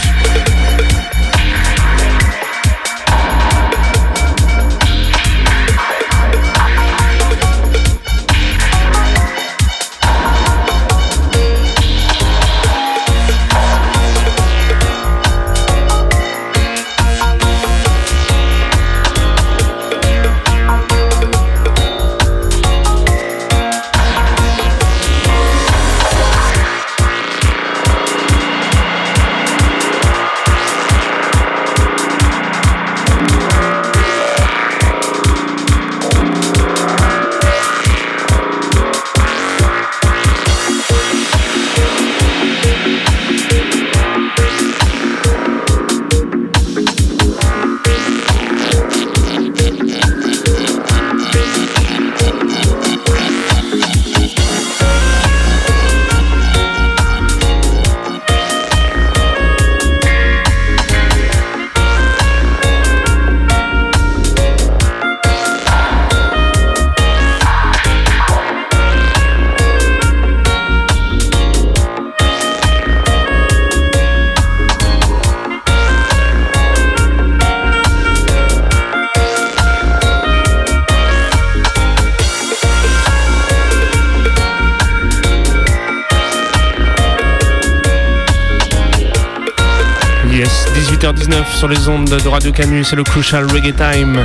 Sur 91.65 91.81
les 91.81 91.89
ondes 91.89 92.09
de 92.09 92.27
Radio 92.27 92.51
Canu, 92.51 92.83
c'est 92.83 92.95
le 92.95 93.03
Crucial 93.03 93.45
Reggae 93.51 93.73
Time. 93.75 94.23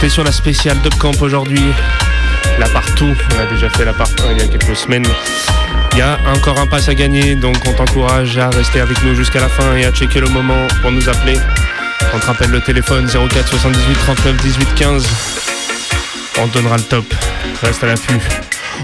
T'es 0.00 0.10
sur 0.10 0.22
la 0.22 0.32
spéciale 0.32 0.76
Camp 0.98 1.14
aujourd'hui. 1.22 1.62
Là 2.58 2.66
partout, 2.70 3.14
on 3.34 3.40
a 3.40 3.46
déjà 3.46 3.70
fait 3.70 3.86
la 3.86 3.94
part 3.94 4.08
il 4.30 4.36
y 4.36 4.42
a 4.42 4.46
quelques 4.46 4.76
semaines. 4.76 5.06
Il 5.92 5.98
y 5.98 6.02
a 6.02 6.18
encore 6.34 6.58
un 6.58 6.66
pass 6.66 6.90
à 6.90 6.94
gagner, 6.94 7.36
donc 7.36 7.56
on 7.66 7.72
t'encourage 7.72 8.36
à 8.36 8.50
rester 8.50 8.80
avec 8.80 9.02
nous 9.02 9.14
jusqu'à 9.14 9.40
la 9.40 9.48
fin 9.48 9.76
et 9.76 9.86
à 9.86 9.92
checker 9.92 10.20
le 10.20 10.28
moment 10.28 10.66
pour 10.82 10.90
nous 10.90 11.08
appeler. 11.08 11.38
On 12.12 12.18
te 12.18 12.26
rappelle 12.26 12.50
le 12.50 12.60
téléphone 12.60 13.06
04 13.06 13.48
78 13.48 13.94
39 13.94 14.36
18 14.36 14.74
15. 14.74 15.08
On 16.42 16.48
te 16.48 16.54
donnera 16.54 16.76
le 16.76 16.82
top. 16.82 17.06
Reste 17.62 17.82
à 17.82 17.86
l'affût. 17.86 18.20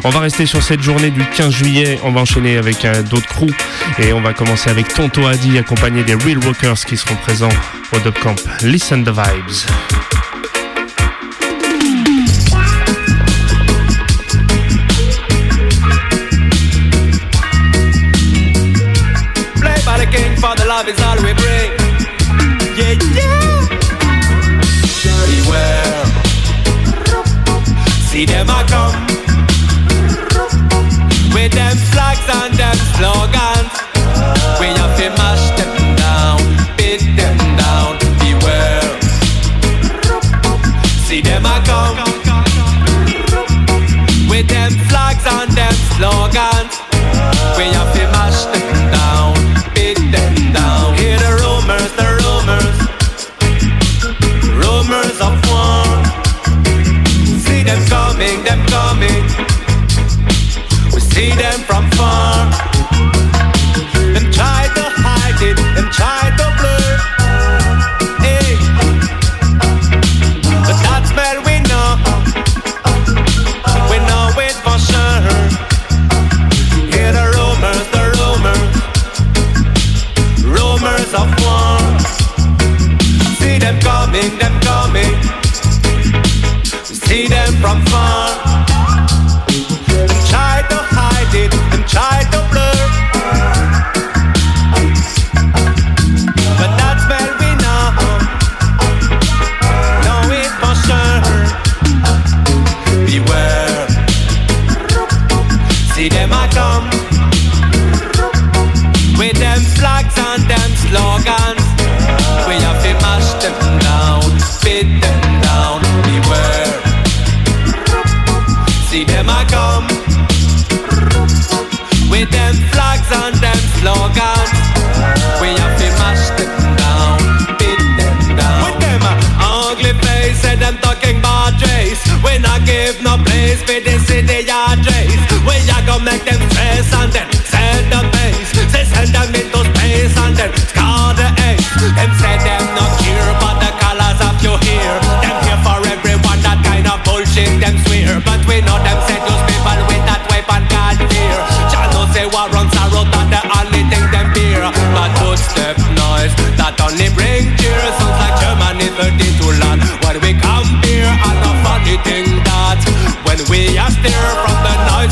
On 0.04 0.08
va 0.10 0.20
rester 0.20 0.46
sur 0.46 0.62
cette 0.62 0.80
journée 0.80 1.10
du 1.10 1.24
15 1.24 1.52
juillet. 1.52 2.00
On 2.02 2.12
va 2.12 2.22
enchaîner 2.22 2.56
avec 2.56 2.86
d'autres 3.10 3.28
crews. 3.28 3.54
Et 3.98 4.14
on 4.14 4.22
va 4.22 4.32
commencer 4.32 4.70
avec 4.70 4.88
Tonto 4.92 5.26
Adi, 5.26 5.58
accompagné 5.58 6.02
des 6.02 6.14
Real 6.14 6.38
Rockers 6.44 6.84
qui 6.86 6.96
seront 6.96 7.16
présents 7.16 7.50
Camp. 8.02 8.40
Listen 8.62 9.04
the 9.04 9.12
vibes. 9.12 9.64
Play 19.60 19.78
by 19.86 19.98
the 19.98 20.06
king 20.10 20.36
for 20.36 20.54
the 20.56 20.66
love 20.66 20.88
is 20.88 21.00
all 21.00 21.16
we 21.22 21.32
bring. 21.34 21.70
Yeah, 22.76 22.98
yeah. 23.14 23.68
Beware. 25.30 26.04
See 28.10 28.24
them 28.26 28.50
a 28.50 28.64
come 28.68 29.06
with 31.32 31.52
them 31.52 31.76
flags 31.76 32.28
and 32.28 32.54
them 32.54 32.76
slogans. 32.96 33.43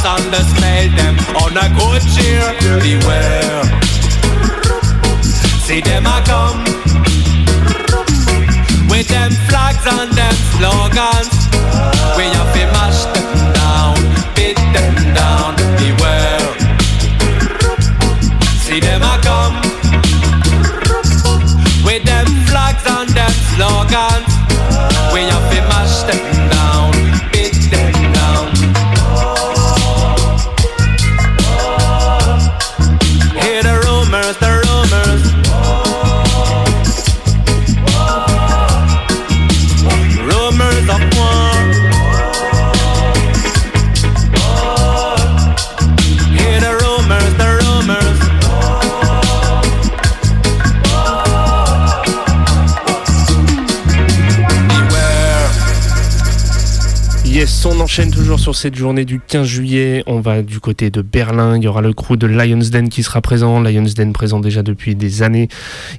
Noise 0.02 0.20
and 0.20 0.32
the 0.32 0.42
smell 0.42 0.88
them 0.96 1.16
on 1.36 1.56
a 1.56 1.68
good 1.78 2.02
cheer. 2.14 2.42
Beware. 2.80 3.62
See 5.62 5.80
them 5.80 6.06
a 6.06 6.22
come 6.24 6.64
with 8.88 9.08
them 9.08 9.32
flags 9.48 9.86
and 9.86 10.12
them 10.12 10.34
slogans. 10.52 11.32
We 12.16 12.24
have 12.24 12.52
to 12.54 12.64
mash 12.72 13.04
them 13.14 13.52
down, 13.54 13.96
beat 14.34 14.56
them 14.74 15.14
down. 15.14 15.56
Beware. 15.78 16.21
Sur 58.38 58.54
cette 58.54 58.76
journée 58.76 59.04
du 59.04 59.20
15 59.20 59.46
juillet. 59.46 60.02
On 60.06 60.20
va 60.20 60.42
du 60.42 60.58
côté 60.58 60.90
de 60.90 61.02
Berlin. 61.02 61.56
Il 61.56 61.64
y 61.64 61.68
aura 61.68 61.82
le 61.82 61.92
crew 61.92 62.16
de 62.16 62.26
Lions 62.26 62.58
Den 62.70 62.88
qui 62.88 63.02
sera 63.02 63.20
présent. 63.20 63.60
Lions 63.60 63.84
Den 63.94 64.12
présent 64.12 64.40
déjà 64.40 64.62
depuis 64.62 64.94
des 64.94 65.22
années. 65.22 65.48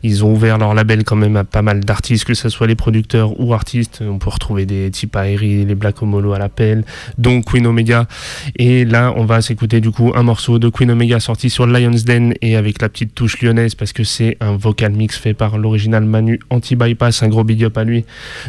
Ils 0.02 0.26
ont 0.26 0.32
ouvert 0.32 0.58
leur 0.58 0.74
label 0.74 1.04
quand 1.04 1.16
même 1.16 1.36
à 1.36 1.44
pas 1.44 1.62
mal 1.62 1.82
d'artistes, 1.82 2.26
que 2.26 2.34
ce 2.34 2.50
soit 2.50 2.66
les 2.66 2.76
producteurs 2.76 3.40
ou 3.40 3.54
artistes. 3.54 4.02
On 4.02 4.18
peut 4.18 4.30
retrouver 4.30 4.66
des 4.66 4.90
types 4.90 5.16
Aeri, 5.16 5.66
les 5.66 5.76
Black 5.76 6.02
Omolo 6.02 6.34
à 6.34 6.40
l'appel, 6.40 6.86
donc 7.18 7.46
Queen 7.46 7.68
Omega. 7.68 8.08
Et 8.56 8.84
là, 8.86 9.14
on 9.16 9.26
va 9.26 9.42
s'écouter 9.42 9.80
du 9.80 9.92
coup 9.92 10.12
un 10.16 10.24
morceau 10.24 10.60
de 10.60 10.70
Queen 10.70 10.90
Omega 10.90 11.20
sorti 11.20 11.50
sur 11.50 11.68
Lions 11.68 11.92
Den 12.06 12.34
et 12.42 12.56
avec 12.56 12.82
la 12.82 12.90
petite 12.90 13.14
touche 13.14 13.42
lyonnaise 13.42 13.76
parce 13.76 13.94
que 13.94 14.04
c'est 14.04 14.38
un 14.40 14.56
vocal 14.56 14.94
mix 14.94 15.18
fait 15.18 15.34
par 15.34 15.58
l'original 15.58 16.04
Manu 16.04 16.40
Anti-Bypass. 16.50 17.22
Un 17.22 17.28
gros 17.28 17.44
big 17.44 17.64
up 17.64 17.78
à 17.78 17.84
lui. 17.84 18.06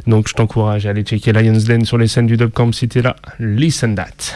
Donc 0.06 0.28
je 0.28 0.34
t'encourage 0.34 0.86
à 0.86 0.90
aller 0.90 1.02
checker 1.02 1.32
Lions 1.32 1.60
Den 1.66 1.84
sur 1.84 1.98
les 1.98 2.08
scènes 2.08 2.26
du 2.26 2.36
Dubcamp 2.36 2.72
si 2.72 2.88
t'es 2.88 3.02
là. 3.02 3.16
That. 3.82 4.34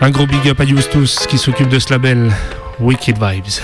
Un 0.00 0.10
gros 0.10 0.26
big 0.26 0.48
up 0.48 0.60
à 0.60 0.64
Justus 0.64 1.26
qui 1.26 1.36
s'occupe 1.38 1.68
de 1.68 1.78
ce 1.78 1.92
label 1.92 2.30
Wicked 2.78 3.18
Vibes. 3.18 3.60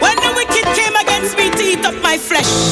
When 0.00 0.16
the 0.16 0.32
wicked 0.34 0.64
came 0.74 0.96
against 0.96 1.36
me 1.36 1.50
to 1.50 1.62
eat 1.62 1.84
up 1.84 1.94
my 2.02 2.16
flesh, 2.16 2.69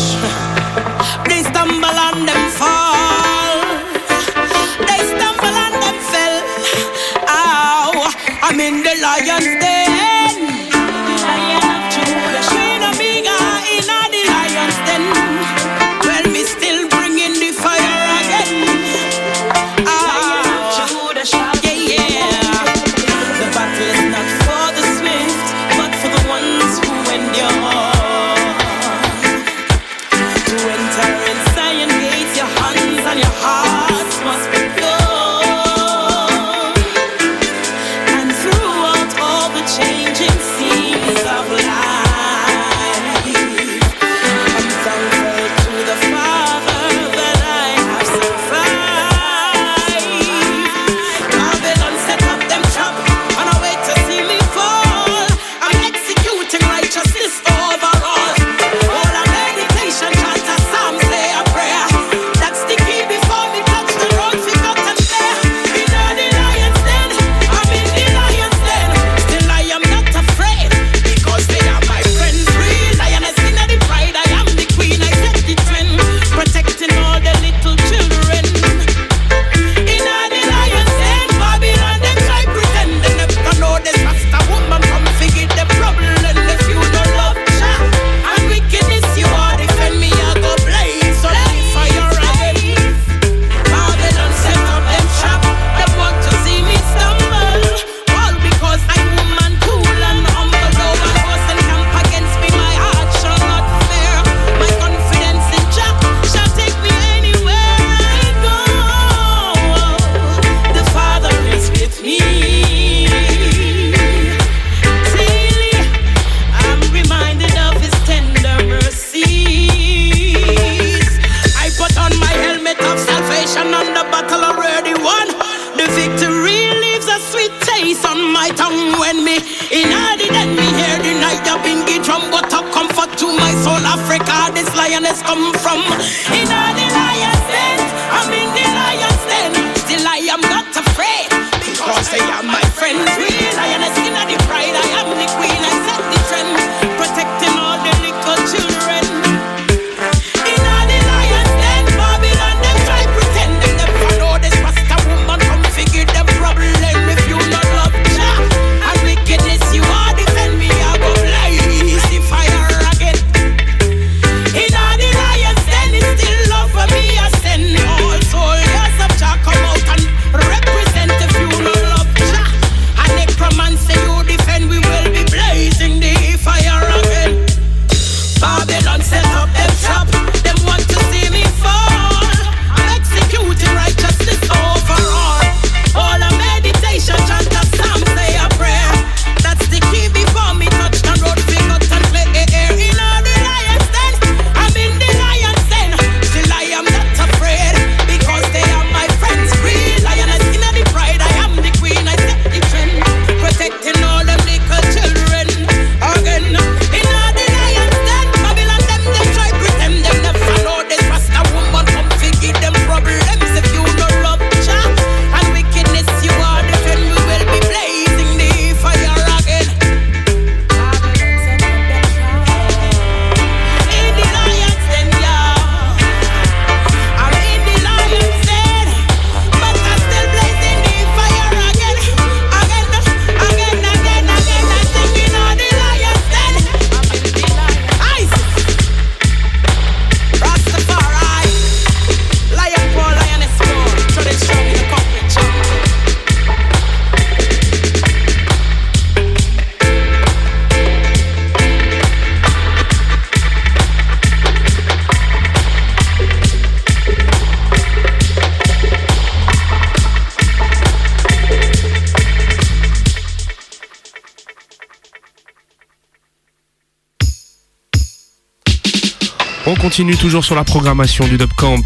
continue 269.98 270.16
toujours 270.16 270.44
sur 270.44 270.54
la 270.54 270.62
programmation 270.62 271.26
du 271.26 271.38
Dub 271.38 271.52
Camp. 271.54 271.82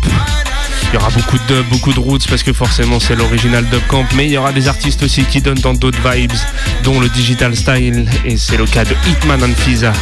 Il 0.90 0.94
y 0.94 0.96
aura 0.98 1.08
beaucoup 1.08 1.38
de 1.38 1.54
dub, 1.54 1.66
beaucoup 1.70 1.94
de 1.94 1.98
roots 1.98 2.28
parce 2.28 2.42
que 2.42 2.52
forcément 2.52 3.00
c'est 3.00 3.16
l'original 3.16 3.64
Dub 3.70 3.80
Camp, 3.88 4.04
mais 4.14 4.26
il 4.26 4.32
y 4.32 4.36
aura 4.36 4.52
des 4.52 4.68
artistes 4.68 5.02
aussi 5.02 5.24
qui 5.24 5.40
donnent 5.40 5.60
dans 5.60 5.72
d'autres 5.72 5.98
vibes, 6.06 6.30
dont 6.84 7.00
le 7.00 7.08
Digital 7.08 7.56
Style, 7.56 8.06
et 8.26 8.36
c'est 8.36 8.58
le 8.58 8.66
cas 8.66 8.84
de 8.84 8.94
Hitman 9.08 9.42
and 9.42 9.54
Fiza. 9.56 9.94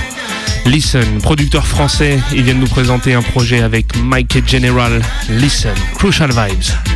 Listen, 0.66 1.20
producteur 1.22 1.64
français, 1.64 2.18
ils 2.32 2.42
viennent 2.42 2.58
nous 2.58 2.66
présenter 2.66 3.14
un 3.14 3.22
projet 3.22 3.62
avec 3.62 3.96
Mike 4.02 4.44
General. 4.44 5.00
Listen, 5.28 5.76
Crucial 5.94 6.30
Vibes. 6.30 6.89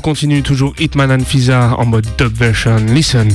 On 0.00 0.02
continue 0.02 0.42
toujours 0.42 0.72
Hitman 0.78 1.10
and 1.10 1.24
Fisa 1.26 1.76
en 1.76 1.84
mode 1.84 2.06
dub 2.16 2.32
version. 2.32 2.76
Listen. 2.94 3.28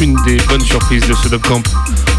Une 0.00 0.16
des 0.24 0.36
bonnes 0.48 0.60
surprises 0.60 1.06
de 1.06 1.14
ce 1.14 1.34
camp. 1.36 1.62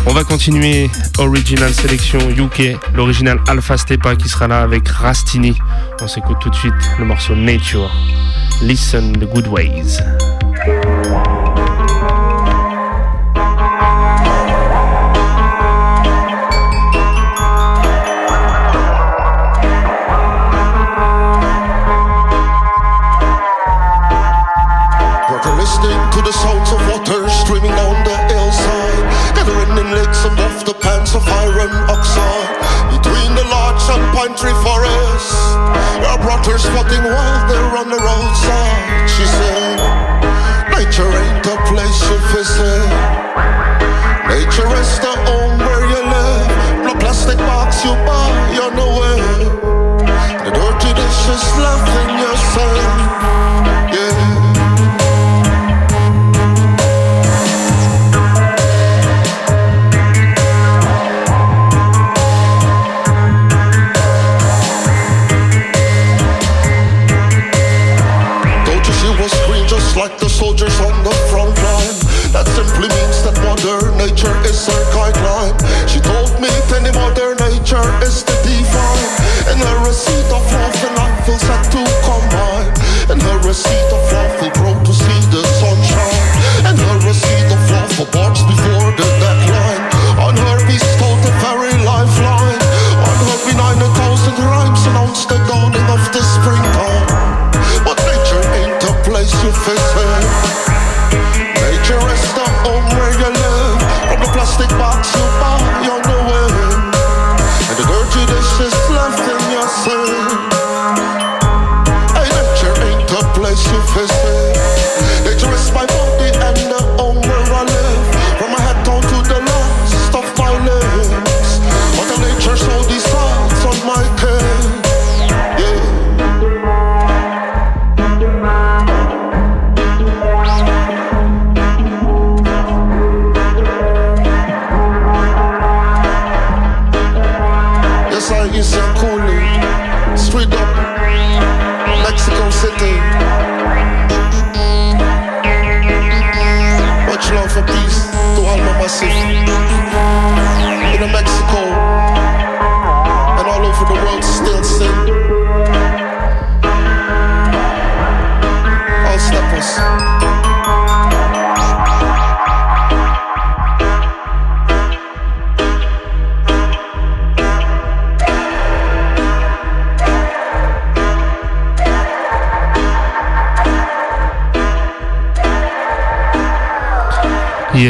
On 0.05 0.13
va 0.13 0.23
continuer 0.23 0.89
Original 1.17 1.73
Sélection 1.73 2.19
UK, 2.29 2.77
l'original 2.93 3.39
Alpha 3.47 3.77
Stepa 3.77 4.15
qui 4.15 4.29
sera 4.29 4.47
là 4.47 4.61
avec 4.61 4.87
Rastini. 4.87 5.57
On 6.01 6.07
s'écoute 6.07 6.37
tout 6.41 6.49
de 6.49 6.55
suite 6.55 6.73
le 6.99 7.05
morceau 7.05 7.35
Nature. 7.35 7.91
Listen 8.61 9.13
the 9.13 9.25
good 9.25 9.47
ways. 9.47 9.99
Country 34.35 34.53
forest. 34.63 35.31
Her 36.03 36.17
brother 36.17 36.57
spotting 36.57 37.03
while 37.03 37.47
they're 37.47 37.77
on 37.77 37.89
the 37.89 37.97
roadside. 37.97 39.09
She 39.09 39.23
said, 39.23 39.77
Nature 40.75 41.07
ain't 41.07 41.45
a 41.45 41.57
place 41.69 41.99
you 42.09 42.17
visit. 42.33 42.89
Nature 44.27 44.71
is 44.81 44.91
the 44.99 45.13
home 45.29 45.59
where 45.59 45.85
you 45.87 46.01
live. 46.03 46.83
No 46.83 46.93
plastic 46.95 47.37
box 47.37 47.85
you 47.85 47.93
buy 48.03 48.59
on 48.65 48.75
the 48.75 48.89
way. 48.99 49.21
The 50.43 50.51
dirty 50.51 50.91
dishes 50.93 51.43
left 51.57 51.89
in 52.01 52.19
your 52.19 52.35
sink. 52.35 53.04
soldiers 70.35 70.77
on 70.83 70.91
the 71.07 71.15
front 71.31 71.55
line. 71.63 71.95
That 72.35 72.43
simply 72.51 72.91
means 72.91 73.23
that 73.23 73.39
Mother 73.39 73.87
Nature 73.95 74.35
is 74.43 74.67
her 74.67 74.83
guideline. 74.91 75.55
She 75.87 76.03
told 76.03 76.35
me 76.43 76.51
tiny 76.67 76.91
Mother 76.91 77.39
Nature 77.39 77.87
is 78.03 78.27
the 78.27 78.35
divine. 78.43 79.11
And 79.47 79.63
her 79.63 79.79
receipt 79.87 80.27
of 80.35 80.43
love 80.43 80.75
and 80.75 80.97
I 80.99 81.07
feel 81.23 81.39
set 81.39 81.63
to 81.71 81.81
combine. 82.03 82.67
And 83.07 83.23
her 83.23 83.39
receipt 83.47 83.89
of 83.95 84.03
love 84.11 84.35
will 84.43 84.55
grow 84.59 84.75
to 84.75 84.93
see 84.93 85.21
the 85.31 85.39
sunshine. 85.55 86.27
And 86.67 86.75
her 86.75 86.99
receipt 87.07 87.49
of 87.55 87.61
love 87.71 87.91
will 87.95 88.11
watch 88.19 88.43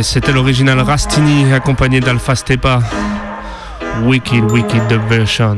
C'était 0.03 0.33
l'original 0.33 0.79
Rastini 0.79 1.53
accompagné 1.53 1.99
d'Alpha 1.99 2.35
Stepa. 2.35 2.79
Wicked, 4.03 4.51
wicked 4.51 4.91
version. 5.07 5.57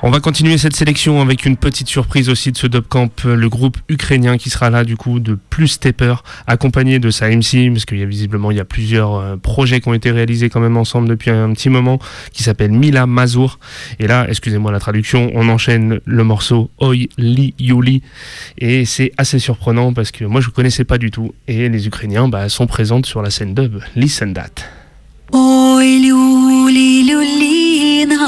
On 0.00 0.10
va 0.10 0.20
continuer 0.20 0.58
cette 0.58 0.76
sélection 0.76 1.20
avec 1.20 1.44
une 1.44 1.56
petite 1.56 1.88
surprise 1.88 2.28
aussi 2.28 2.52
de 2.52 2.56
ce 2.56 2.68
Dopcamp, 2.68 3.10
euh, 3.24 3.34
le 3.34 3.48
groupe 3.48 3.78
ukrainien 3.88 4.38
qui 4.38 4.48
sera 4.48 4.70
là 4.70 4.84
du 4.84 4.96
coup 4.96 5.18
de 5.18 5.36
Plus 5.50 5.66
Stepper, 5.66 6.14
accompagné 6.46 7.00
de 7.00 7.10
sa 7.10 7.28
MC, 7.28 7.68
parce 7.72 7.84
qu'il 7.84 7.98
y 7.98 8.04
a 8.04 8.06
visiblement 8.06 8.52
il 8.52 8.58
y 8.58 8.60
a 8.60 8.64
plusieurs 8.64 9.16
euh, 9.16 9.36
projets 9.36 9.80
qui 9.80 9.88
ont 9.88 9.94
été 9.94 10.12
réalisés 10.12 10.50
quand 10.50 10.60
même 10.60 10.76
ensemble 10.76 11.08
depuis 11.08 11.30
un 11.30 11.52
petit 11.52 11.68
moment, 11.68 11.98
qui 12.32 12.44
s'appelle 12.44 12.70
Mila 12.70 13.06
Mazur. 13.06 13.58
Et 13.98 14.06
là, 14.06 14.24
excusez-moi 14.28 14.70
la 14.70 14.78
traduction, 14.78 15.32
on 15.34 15.48
enchaîne 15.48 15.98
le 16.04 16.22
morceau 16.22 16.70
Oi 16.78 17.08
Li 17.18 17.54
Yuli. 17.58 18.02
Et 18.56 18.84
c'est 18.84 19.10
assez 19.18 19.40
surprenant 19.40 19.92
parce 19.92 20.12
que 20.12 20.24
moi 20.24 20.40
je 20.40 20.46
ne 20.46 20.52
connaissais 20.52 20.84
pas 20.84 20.98
du 20.98 21.10
tout. 21.10 21.34
Et 21.48 21.68
les 21.68 21.88
Ukrainiens 21.88 22.28
bah, 22.28 22.48
sont 22.48 22.68
présents 22.68 23.02
sur 23.02 23.20
la 23.20 23.30
scène 23.30 23.52
dub. 23.52 23.80
Listen 23.96 24.32
that. 24.32 24.62
Oi. 25.32 25.78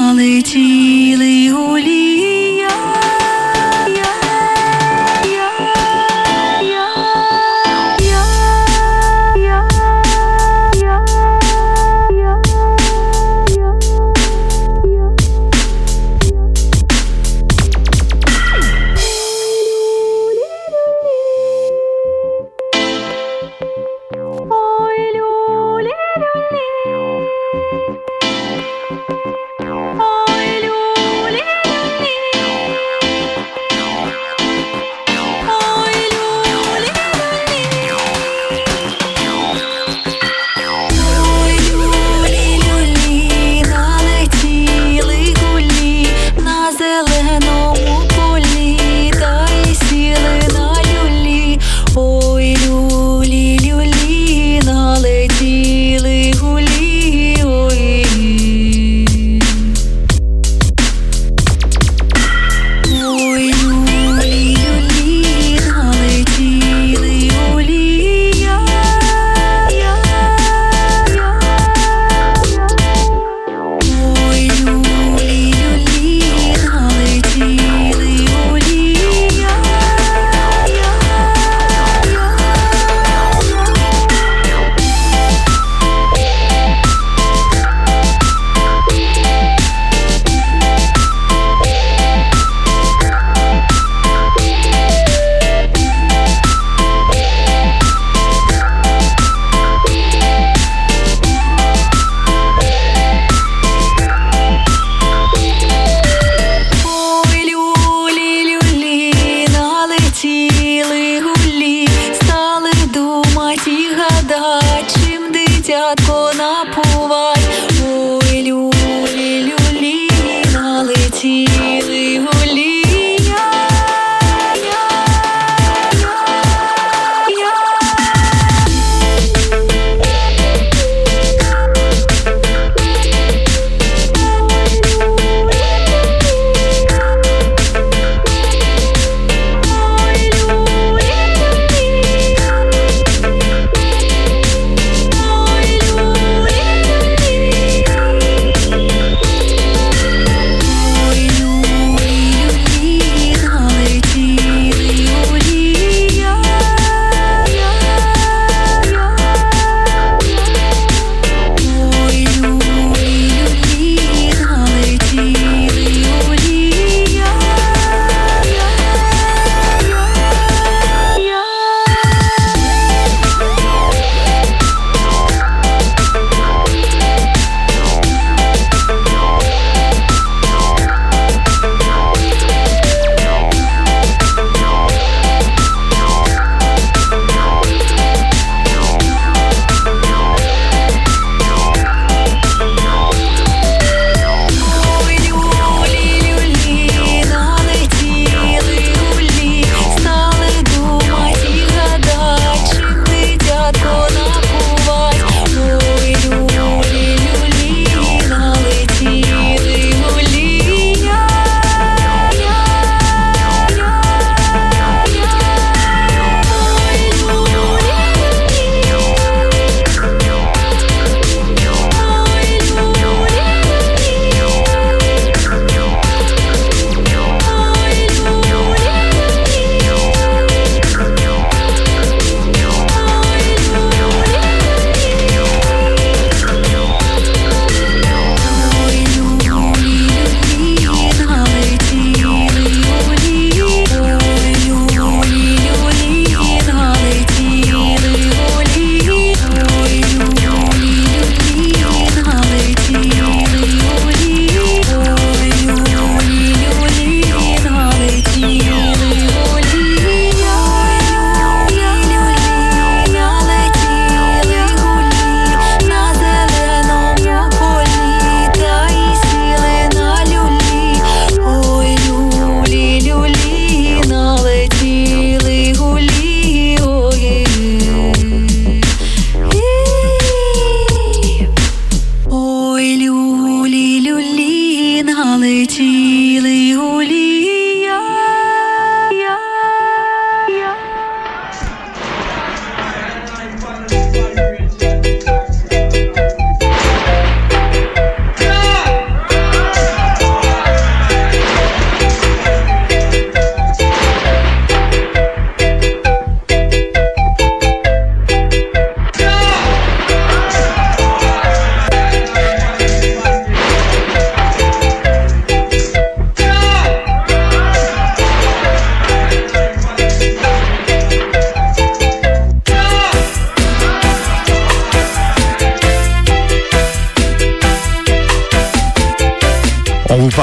налетіли 0.00 1.50
гулі. 1.52 2.39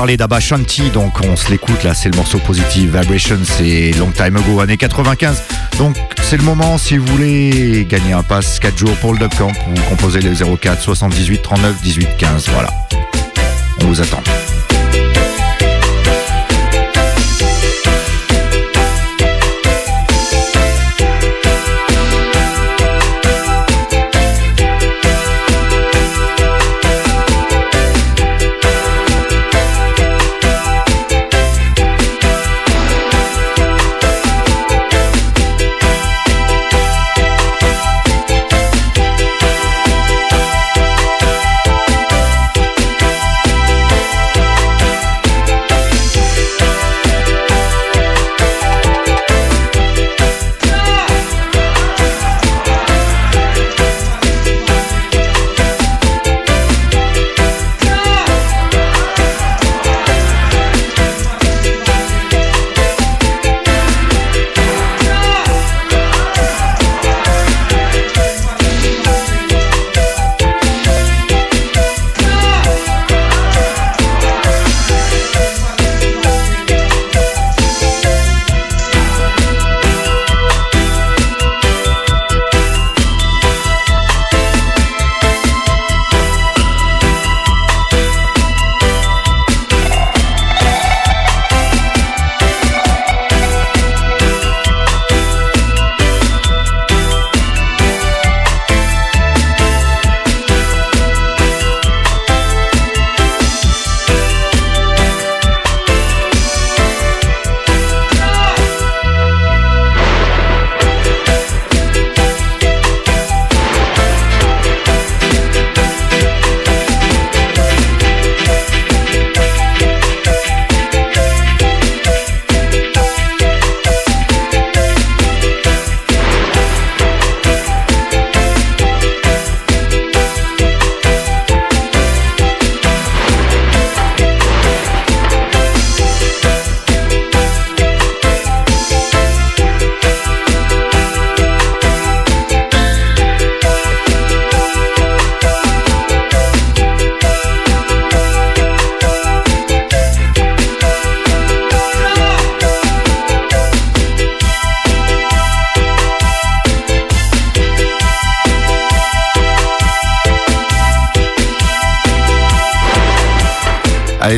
Parler 0.09 0.17
d'Abba 0.17 0.41
Shanti, 0.41 0.89
donc 0.89 1.21
on 1.23 1.37
se 1.37 1.51
l'écoute 1.51 1.85
là, 1.85 1.93
c'est 1.93 2.09
le 2.09 2.17
morceau 2.17 2.39
Positive 2.39 2.99
Vibration, 2.99 3.37
c'est 3.45 3.91
Long 3.99 4.11
Time 4.11 4.39
Ago, 4.39 4.59
années 4.61 4.79
95. 4.79 5.43
Donc 5.77 5.99
c'est 6.23 6.39
le 6.39 6.45
moment 6.45 6.79
si 6.79 6.97
vous 6.97 7.05
voulez 7.09 7.85
gagner 7.87 8.15
un 8.15 8.23
pass 8.23 8.59
4 8.59 8.79
jours 8.79 8.97
pour 9.03 9.13
le 9.13 9.19
Dub 9.19 9.35
Camp, 9.35 9.53
vous 9.53 9.83
composez 9.91 10.23
le 10.23 10.33
04 10.33 10.81
78 10.81 11.43
39 11.43 11.83
18 11.83 12.09
15, 12.17 12.49
voilà. 12.49 12.71
On 13.83 13.85
vous 13.85 14.01
attend. 14.01 14.23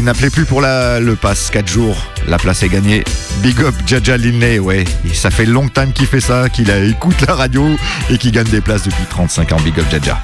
Allez, 0.00 0.06
n'appelez 0.06 0.30
plus 0.30 0.46
pour 0.46 0.62
le 0.62 1.14
pass 1.14 1.50
4 1.50 1.68
jours. 1.68 2.06
La 2.26 2.38
place 2.38 2.62
est 2.62 2.70
gagnée. 2.70 3.04
Big 3.42 3.60
up 3.60 3.74
Jaja 3.84 4.16
Linley, 4.16 4.58
ouais. 4.58 4.84
Et 5.04 5.12
ça 5.12 5.30
fait 5.30 5.44
long 5.44 5.68
time 5.68 5.92
qu'il 5.92 6.06
fait 6.06 6.20
ça, 6.20 6.48
qu'il 6.48 6.70
écoute 6.70 7.20
la 7.28 7.34
radio 7.34 7.68
et 8.08 8.16
qu'il 8.16 8.32
gagne 8.32 8.48
des 8.48 8.62
places 8.62 8.84
depuis 8.84 9.04
35 9.10 9.52
ans. 9.52 9.60
Big 9.62 9.78
up 9.78 9.84
Jaja. 9.90 10.18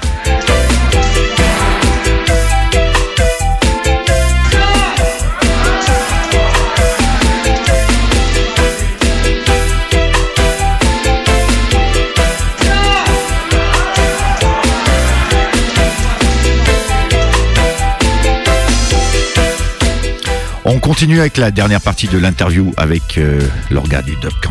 Continue 20.97 21.19
avec 21.19 21.37
la 21.37 21.51
dernière 21.51 21.79
partie 21.79 22.07
de 22.07 22.17
l'interview 22.17 22.73
avec 22.75 23.19
euh, 23.19 23.39
l'orga 23.69 24.01
du 24.01 24.15
Dub 24.15 24.31
Camp. 24.41 24.49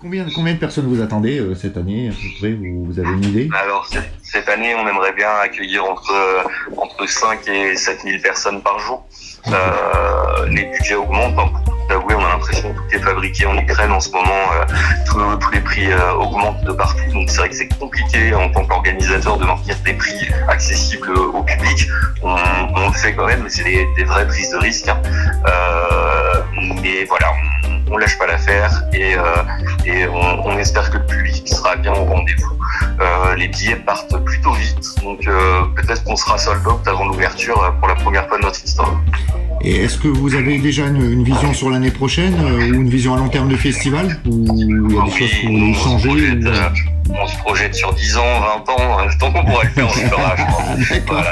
Combien, 0.00 0.24
combien 0.34 0.54
de 0.54 0.58
personnes 0.58 0.86
vous 0.86 1.02
attendez 1.02 1.38
euh, 1.38 1.54
cette 1.54 1.76
année 1.76 2.08
à 2.08 2.12
peu 2.12 2.28
près 2.38 2.52
vous, 2.52 2.86
vous 2.86 2.98
avez 2.98 3.10
une 3.10 3.24
idée? 3.24 3.50
Alors 3.62 3.86
cette 4.22 4.48
année, 4.48 4.74
on 4.74 4.88
aimerait 4.88 5.12
bien 5.12 5.28
accueillir 5.44 5.84
entre 5.84 6.14
entre 6.78 7.06
5 7.06 7.46
et 7.46 7.76
7 7.76 8.00
000 8.04 8.22
personnes 8.22 8.62
par 8.62 8.78
jour. 8.78 9.06
Euh, 9.48 10.46
les 10.48 10.64
budgets 10.64 10.94
augmentent. 10.94 11.38
hein. 11.38 11.71
Avouer, 11.92 12.14
on 12.14 12.24
a 12.24 12.28
l'impression 12.30 12.72
que 12.72 12.78
tout 12.78 12.84
est 12.96 12.98
fabriqué 13.00 13.46
en 13.46 13.56
Ukraine 13.56 13.92
en 13.92 14.00
ce 14.00 14.10
moment. 14.10 14.28
euh, 14.60 14.64
tous- 15.06 15.50
les 15.52 15.60
prix 15.60 15.90
euh, 15.92 16.12
augmentent 16.14 16.64
de 16.64 16.72
partout. 16.72 17.02
Donc 17.12 17.28
c'est 17.28 17.36
vrai 17.38 17.48
que 17.50 17.54
c'est 17.54 17.68
compliqué 17.78 18.34
en 18.34 18.48
tant 18.50 18.64
qu'organisateur 18.64 19.36
de 19.36 19.44
maintenir 19.44 19.76
des 19.84 19.92
prix 19.92 20.30
accessibles 20.48 21.10
au 21.12 21.42
public. 21.42 21.86
On, 22.22 22.34
on 22.76 22.86
le 22.88 22.92
fait 22.94 23.12
quand 23.14 23.26
même, 23.26 23.42
mais 23.42 23.50
c'est 23.50 23.64
des, 23.64 23.86
des 23.96 24.04
vraies 24.04 24.26
prises 24.26 24.50
de 24.50 24.56
risque. 24.56 24.88
hein. 24.88 24.98
Euh, 25.46 26.42
mais 26.82 27.04
voilà, 27.04 27.26
on, 27.32 27.61
on 27.92 27.96
lâche 27.98 28.18
pas 28.18 28.26
l'affaire 28.26 28.82
et, 28.92 29.14
euh, 29.14 29.20
et 29.84 30.06
on, 30.08 30.46
on 30.46 30.58
espère 30.58 30.90
que 30.90 30.98
le 30.98 31.06
public 31.06 31.42
sera 31.46 31.76
bien 31.76 31.92
au 31.92 32.04
rendez-vous. 32.04 32.58
Euh, 33.00 33.34
les 33.36 33.48
billets 33.48 33.76
partent 33.76 34.16
plutôt 34.24 34.52
vite, 34.52 34.84
donc 35.02 35.26
euh, 35.26 35.62
peut-être 35.76 36.02
qu'on 36.04 36.16
sera 36.16 36.38
sold 36.38 36.66
out 36.66 36.80
avant 36.86 37.06
l'ouverture 37.06 37.74
pour 37.78 37.88
la 37.88 37.94
première 37.94 38.26
fois 38.28 38.38
de 38.38 38.42
notre 38.44 38.64
histoire. 38.64 39.00
Et 39.60 39.84
est-ce 39.84 39.98
que 39.98 40.08
vous 40.08 40.34
avez 40.34 40.58
déjà 40.58 40.86
une, 40.86 40.96
une 41.12 41.22
vision 41.24 41.52
sur 41.54 41.70
l'année 41.70 41.90
prochaine 41.90 42.34
euh, 42.42 42.70
ou 42.70 42.80
une 42.80 42.88
vision 42.88 43.14
à 43.14 43.18
long 43.18 43.28
terme 43.28 43.48
du 43.48 43.56
festival 43.56 44.20
Ou 44.26 44.46
il 44.56 44.94
y 44.94 44.98
a 44.98 45.04
des 45.04 45.10
choses 45.10 45.30
que 45.30 45.46
vous 45.46 45.52
voulez 45.52 45.74
changer 45.74 46.08
ou- 46.10 46.46
Euh, 46.48 46.68
on 47.14 47.26
se 47.26 47.36
projette 47.38 47.74
sur 47.74 47.92
10 47.92 48.16
ans, 48.16 48.40
20 48.66 48.72
ans, 48.72 49.00
euh, 49.00 49.08
tant 49.20 49.30
qu'on 49.32 49.44
pourra 49.44 49.64
le 49.64 49.68
faire, 49.70 49.86
on 49.88 50.00
le 50.00 50.08
fera, 50.08 50.36
je 50.36 50.42
pense. 50.44 50.98
Voilà. 51.08 51.30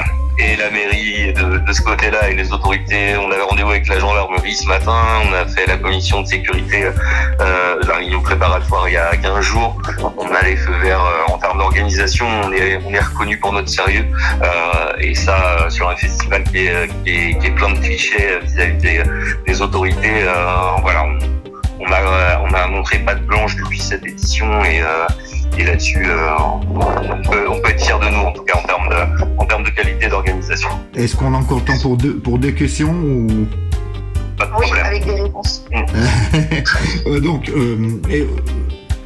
La 0.57 0.71
mairie 0.71 1.33
de, 1.33 1.71
ce 1.71 1.81
côté-là 1.83 2.29
et 2.29 2.33
les 2.33 2.51
autorités, 2.51 3.15
on 3.15 3.29
avait 3.31 3.43
rendez-vous 3.43 3.69
avec 3.69 3.87
la 3.87 3.99
gendarmerie 3.99 4.55
ce 4.55 4.67
matin, 4.67 4.95
on 5.29 5.33
a 5.33 5.45
fait 5.45 5.67
la 5.67 5.77
commission 5.77 6.21
de 6.21 6.27
sécurité, 6.27 6.85
euh, 7.39 7.75
la 7.87 7.95
réunion 7.97 8.21
préparatoire 8.21 8.89
il 8.89 8.93
y 8.93 8.97
a 8.97 9.15
15 9.17 9.39
jours. 9.41 9.77
On 10.17 10.33
a 10.33 10.41
les 10.41 10.55
feux 10.55 10.73
verts 10.81 11.03
euh, 11.03 11.31
en 11.33 11.37
termes 11.37 11.59
d'organisation, 11.59 12.25
on 12.43 12.51
est, 12.53 12.79
on 12.83 12.91
est 12.91 12.99
reconnu 12.99 13.37
pour 13.37 13.53
notre 13.53 13.69
sérieux. 13.69 14.05
Euh, 14.41 14.93
et 14.99 15.13
ça, 15.13 15.59
euh, 15.59 15.69
sur 15.69 15.87
un 15.87 15.95
festival 15.95 16.43
qui 16.45 16.65
est, 16.65 16.89
qui 17.03 17.47
est, 17.47 17.55
plein 17.55 17.69
de 17.73 17.77
clichés 17.77 18.31
euh, 18.31 18.39
vis-à-vis 18.39 18.77
des, 18.77 19.03
des 19.45 19.61
autorités, 19.61 20.23
euh, 20.23 20.75
voilà, 20.81 21.05
on 21.87 21.91
a, 21.91 22.41
on 22.49 22.53
a 22.53 22.67
montré 22.67 22.99
pas 22.99 23.15
de 23.15 23.23
blanche 23.25 23.55
depuis 23.57 23.79
cette 23.79 24.05
édition 24.05 24.63
et, 24.63 24.81
euh, 24.81 25.07
et 25.57 25.63
là-dessus, 25.65 26.05
euh, 26.09 26.29
on, 26.39 27.29
peut, 27.29 27.45
on 27.49 27.59
peut 27.61 27.69
être 27.69 27.81
fier 27.83 27.99
de 27.99 28.07
nous, 28.09 28.19
en 28.21 28.31
tout 28.31 28.43
cas 28.43 28.57
en 28.57 28.63
termes 28.63 28.89
de, 28.89 29.41
en 29.41 29.45
termes 29.45 29.63
de 29.63 29.69
qualité 29.69 30.07
d'organisation. 30.07 30.69
Est-ce 30.95 31.15
qu'on 31.15 31.33
a 31.33 31.37
encore 31.37 31.59
le 31.59 31.65
temps 31.65 31.79
pour 31.81 31.97
deux, 31.97 32.15
pour 32.17 32.37
deux 32.39 32.51
questions 32.51 32.91
ou... 32.91 33.27
Oui, 34.59 34.65
avec 34.83 35.05
des 35.05 35.21
réponses. 35.21 35.65
Euh, 37.07 37.19
Donc, 37.19 37.49
euh, 37.49 37.99
et, 38.09 38.21
euh, 38.21 38.27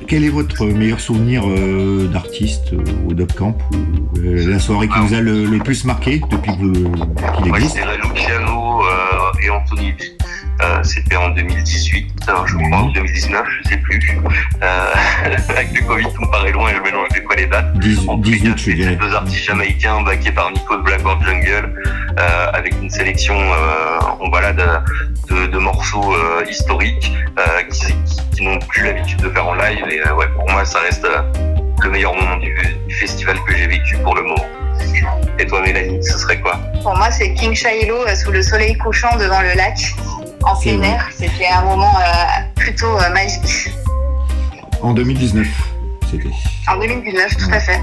quel 0.07 0.23
est 0.23 0.30
votre 0.30 0.65
meilleur 0.65 0.99
souvenir 0.99 1.43
euh, 1.47 2.07
d'artiste 2.07 2.73
euh, 2.73 3.09
au 3.09 3.13
Dub 3.13 3.32
Camp 3.34 3.57
ou 3.73 4.19
euh, 4.19 4.47
la 4.49 4.59
soirée 4.59 4.88
qui 4.88 4.99
vous 4.99 5.13
a 5.13 5.19
le, 5.21 5.45
le 5.45 5.57
plus 5.59 5.84
marqué 5.86 6.21
depuis 6.30 6.51
que 6.51 6.57
vous- 6.57 6.73
qu'il 6.73 7.45
je 7.45 7.55
existe? 7.55 7.76
dirais 7.76 7.97
Luciano, 8.13 8.82
euh, 8.82 9.41
et 9.43 9.49
Anthony. 9.49 9.93
Euh, 10.61 10.81
C'était 10.83 11.15
en 11.17 11.29
2018, 11.29 12.13
euh, 12.29 12.33
je 12.45 12.55
crois, 12.55 12.83
ou 12.83 12.91
2019, 12.91 13.45
je 13.63 13.69
sais 13.69 13.77
plus. 13.77 14.19
Euh, 14.63 14.93
avec 15.49 15.69
le 15.73 15.85
Covid, 15.85 16.05
tout 16.13 16.21
me 16.21 16.31
paraît 16.31 16.51
loin 16.51 16.69
et 16.69 16.75
je 16.75 16.81
mélange 16.81 17.09
des 17.09 17.21
fois 17.21 17.35
les 17.35 17.45
dates. 17.47 17.73
En 18.07 18.17
c'est 18.57 18.95
deux 18.95 19.13
artistes 19.15 19.43
jamaïcains 19.43 20.01
backés 20.03 20.31
par 20.31 20.51
Nico 20.51 20.77
de 20.77 20.81
Blackboard 20.83 21.23
Jungle, 21.25 21.73
euh, 22.17 22.51
avec 22.53 22.73
une 22.81 22.89
sélection 22.89 23.35
euh, 23.37 23.99
on- 24.21 24.29
voilà, 24.29 24.53
de, 24.53 24.65
de, 25.29 25.45
morceaux 25.57 26.13
euh, 26.15 26.45
historiques 26.49 27.11
euh, 27.37 27.61
qui, 27.69 27.87
qui- 27.87 28.21
qui 28.37 28.43
n'ont 28.45 28.59
plus 28.59 28.83
l'habitude 28.83 29.19
de 29.21 29.29
faire 29.29 29.47
en 29.47 29.55
live. 29.55 29.83
Et 29.89 30.09
ouais, 30.09 30.27
pour 30.35 30.49
moi, 30.51 30.63
ça 30.65 30.79
reste 30.79 31.05
le 31.83 31.89
meilleur 31.89 32.15
moment 32.15 32.37
du, 32.37 32.55
du 32.87 32.95
festival 32.95 33.37
que 33.47 33.55
j'ai 33.55 33.67
vécu 33.67 33.97
pour 34.03 34.15
le 34.15 34.23
moment. 34.23 34.45
Et 35.39 35.45
toi, 35.47 35.61
Mélanie, 35.61 36.01
ce 36.03 36.17
serait 36.17 36.39
quoi 36.39 36.57
Pour 36.81 36.95
moi, 36.95 37.11
c'est 37.11 37.33
King 37.33 37.53
Shiloh 37.53 38.07
euh, 38.07 38.15
sous 38.15 38.31
le 38.31 38.41
soleil 38.41 38.77
couchant 38.77 39.15
devant 39.17 39.41
le 39.41 39.53
lac, 39.55 39.77
en 40.43 40.55
plein 40.55 40.77
vrai. 40.77 40.88
air. 40.88 41.09
C'était 41.15 41.47
un 41.47 41.63
moment 41.63 41.93
euh, 41.99 42.41
plutôt 42.55 42.97
euh, 42.97 43.09
magique. 43.13 43.69
En 44.81 44.93
2019, 44.93 45.45
c'était. 46.09 46.29
En 46.69 46.77
2019, 46.79 47.38
tout 47.38 47.49
à 47.51 47.59
fait. 47.59 47.79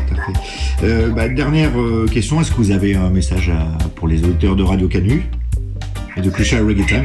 Euh, 0.82 1.10
bah, 1.10 1.28
dernière 1.28 1.78
euh, 1.78 2.06
question, 2.12 2.40
est-ce 2.40 2.50
que 2.52 2.56
vous 2.56 2.70
avez 2.70 2.96
un 2.96 3.10
message 3.10 3.50
à- 3.50 3.84
pour 3.96 4.08
les 4.08 4.22
auditeurs 4.24 4.56
de 4.56 4.62
Radio 4.62 4.88
Canu 4.88 5.22
et 6.16 6.20
de 6.20 6.30
Crucial 6.30 6.64
Reggae 6.66 6.86
Time? 6.86 7.04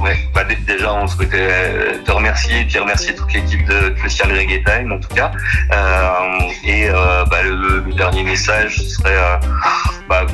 Ouais, 0.00 0.16
bah, 0.34 0.44
dé- 0.44 0.56
déjà, 0.66 0.92
on 0.92 1.06
souhaitait 1.06 1.36
euh, 1.50 1.98
te 2.04 2.12
remercier 2.12 2.60
et 2.60 2.64
puis 2.64 2.78
remercier 2.78 3.14
toute 3.14 3.32
l'équipe 3.32 3.66
de 3.66 3.88
Crucial 3.90 4.30
Reggae 4.30 4.62
Time, 4.64 4.92
en 4.92 4.98
tout 4.98 5.14
cas. 5.14 5.32
Euh, 5.72 6.40
et 6.64 6.88
euh, 6.90 7.24
bah, 7.30 7.42
le, 7.42 7.80
le 7.80 7.92
dernier 7.94 8.22
message 8.22 8.76
serait, 8.82 9.16
euh, 9.16 9.36
bah, 10.08 10.26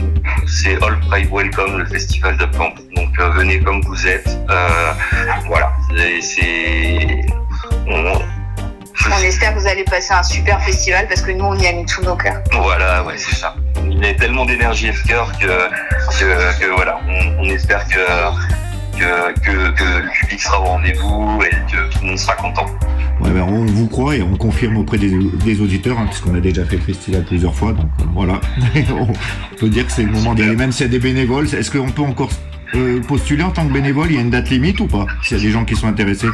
c'est 0.47 0.83
All 0.83 0.99
Pride 1.09 1.29
Welcome, 1.33 1.79
le 1.79 1.87
festival 1.87 2.37
de 2.39 2.45
Camp. 2.47 2.75
Donc 2.97 3.09
euh, 3.21 3.31
venez 3.31 3.61
comme 3.61 3.81
vous 3.83 4.07
êtes. 4.07 4.29
Euh, 4.51 4.93
voilà, 5.47 5.73
c'est, 6.21 7.21
on- 7.87 8.19
On 9.11 9.19
espère 9.23 9.55
que 9.55 9.61
vous 9.61 9.67
allez 9.67 9.85
passer 9.85 10.13
un 10.13 10.23
super 10.23 10.61
festival 10.63 11.07
parce 11.09 11.23
que 11.23 11.31
nous, 11.33 11.45
on 11.45 11.55
y 11.55 11.67
a 11.67 11.73
mis 11.73 11.87
tous 11.87 12.03
nos 12.03 12.17
cœurs. 12.17 12.41
Voilà, 12.53 13.03
ouais, 13.05 13.15
c'est 13.17 13.35
ça. 13.37 13.55
Il 13.85 14.05
y 14.05 14.09
a 14.09 14.15
tellement 14.15 14.45
d'énergie 14.45 14.89
et 14.89 14.93
de 14.93 14.99
cœur 15.09 15.31
que, 15.39 15.47
que, 16.19 16.61
que 16.61 16.67
voilà, 16.75 16.99
on, 17.09 17.45
on 17.45 17.45
espère 17.51 17.87
que, 17.89 17.99
que, 18.93 19.33
que, 19.41 19.71
que 19.71 20.03
le 20.03 20.11
public 20.21 20.41
sera 20.41 20.61
au 20.61 20.65
rendez-vous 20.65 21.43
et 21.45 21.51
que 21.71 21.91
tout 21.91 21.99
le 22.03 22.09
monde 22.09 22.19
sera 22.19 22.35
content. 22.37 22.67
Ouais, 23.21 23.31
ben, 23.31 23.43
on 23.43 23.65
vous 23.65 23.87
croit 23.87 24.17
et 24.17 24.23
on 24.23 24.37
confirme 24.37 24.79
auprès 24.79 24.99
des, 24.99 25.11
des 25.45 25.61
auditeurs, 25.61 25.99
hein, 25.99 26.07
puisqu'on 26.07 26.35
a 26.35 26.41
déjà 26.41 26.65
fait 26.65 26.77
le 26.77 26.83
festival 26.83 27.25
plusieurs 27.25 27.55
fois. 27.55 27.73
Donc 27.73 27.87
euh, 28.01 28.05
voilà, 28.15 28.41
on 28.91 29.57
peut 29.57 29.69
dire 29.69 29.87
que 29.87 29.93
c'est 29.93 30.05
le 30.05 30.11
moment 30.11 30.35
d'y 30.35 30.43
aller, 30.43 30.57
même 30.57 30.73
s'il 30.73 30.87
y 30.87 30.89
a 30.89 30.93
des 30.93 30.99
bénévoles. 30.99 31.47
Est-ce 31.55 31.71
qu'on 31.71 31.91
peut 31.91 32.03
encore 32.03 32.31
euh, 32.75 33.01
postuler 33.03 33.43
en 33.43 33.51
tant 33.51 33.67
que 33.67 33.73
bénévole? 33.73 34.09
Il 34.11 34.17
y 34.17 34.19
a 34.19 34.23
une 34.23 34.31
date 34.31 34.51
limite 34.51 34.81
ou 34.81 34.87
pas 34.87 35.07
S'il 35.23 35.37
y 35.37 35.41
a 35.41 35.43
des 35.45 35.51
gens 35.51 35.65
qui 35.65 35.77
sont 35.77 35.87
intéressés? 35.87 36.29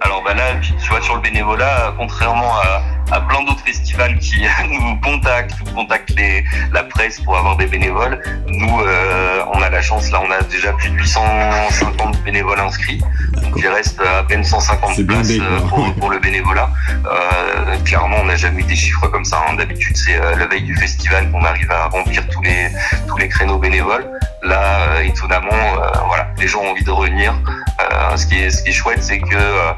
Alors 0.00 0.22
bah 0.24 0.34
là, 0.34 0.56
tu 0.60 0.88
vois, 0.88 1.00
sur 1.00 1.16
le 1.16 1.22
bénévolat, 1.22 1.94
contrairement 1.98 2.54
à, 2.56 2.82
à 3.10 3.20
plein 3.20 3.42
d'autres 3.44 3.64
festivals 3.64 4.18
qui 4.18 4.42
nous 4.70 5.00
contactent 5.00 5.54
ou 5.60 5.74
contactent 5.74 6.10
les, 6.16 6.44
la 6.72 6.82
presse 6.84 7.20
pour 7.20 7.36
avoir 7.36 7.56
des 7.56 7.66
bénévoles, 7.66 8.20
nous, 8.48 8.80
euh, 8.80 9.42
on 9.52 9.62
a 9.62 9.70
la 9.70 9.82
chance, 9.82 10.10
là, 10.10 10.20
on 10.26 10.30
a 10.30 10.42
déjà 10.42 10.72
plus 10.72 10.90
de 10.90 10.96
850 10.96 12.22
bénévoles 12.24 12.60
inscrits. 12.60 13.00
Donc 13.34 13.52
il 13.56 13.68
reste 13.68 14.00
à 14.00 14.22
peine 14.24 14.44
150 14.44 14.92
C'est 14.96 15.04
places 15.04 15.30
euh, 15.30 15.60
pour, 15.68 15.94
pour 15.94 16.10
le 16.10 16.18
bénévolat. 16.18 16.70
Euh, 16.90 17.76
clairement, 17.84 18.16
on 18.20 18.24
n'a 18.26 18.36
jamais 18.36 18.60
eu 18.60 18.64
des 18.64 18.76
chiffres 18.76 19.06
comme 19.08 19.24
ça. 19.24 19.42
hein. 19.48 19.54
D'habitude, 19.54 19.96
c'est 19.96 20.16
euh, 20.16 20.36
la 20.36 20.46
veille 20.46 20.62
du 20.62 20.76
festival 20.76 21.30
qu'on 21.30 21.44
arrive 21.44 21.70
à 21.70 21.86
remplir 21.88 22.26
tous 22.28 22.42
les, 22.42 22.68
tous 23.06 23.16
les 23.16 23.28
créneaux 23.28 23.58
bénévoles. 23.58 24.06
Là, 24.42 24.60
euh, 24.90 25.00
étonnamment, 25.02 25.48
euh, 25.52 25.90
voilà, 26.06 26.28
les 26.38 26.46
gens 26.46 26.60
ont 26.60 26.70
envie 26.70 26.84
de 26.84 26.90
revenir. 26.90 27.34
Euh, 27.80 28.16
ce, 28.16 28.26
qui 28.26 28.38
est, 28.40 28.50
ce 28.50 28.62
qui 28.62 28.70
est 28.70 28.72
chouette, 28.72 29.02
c'est 29.02 29.18
que 29.18 29.34
euh, 29.34 29.72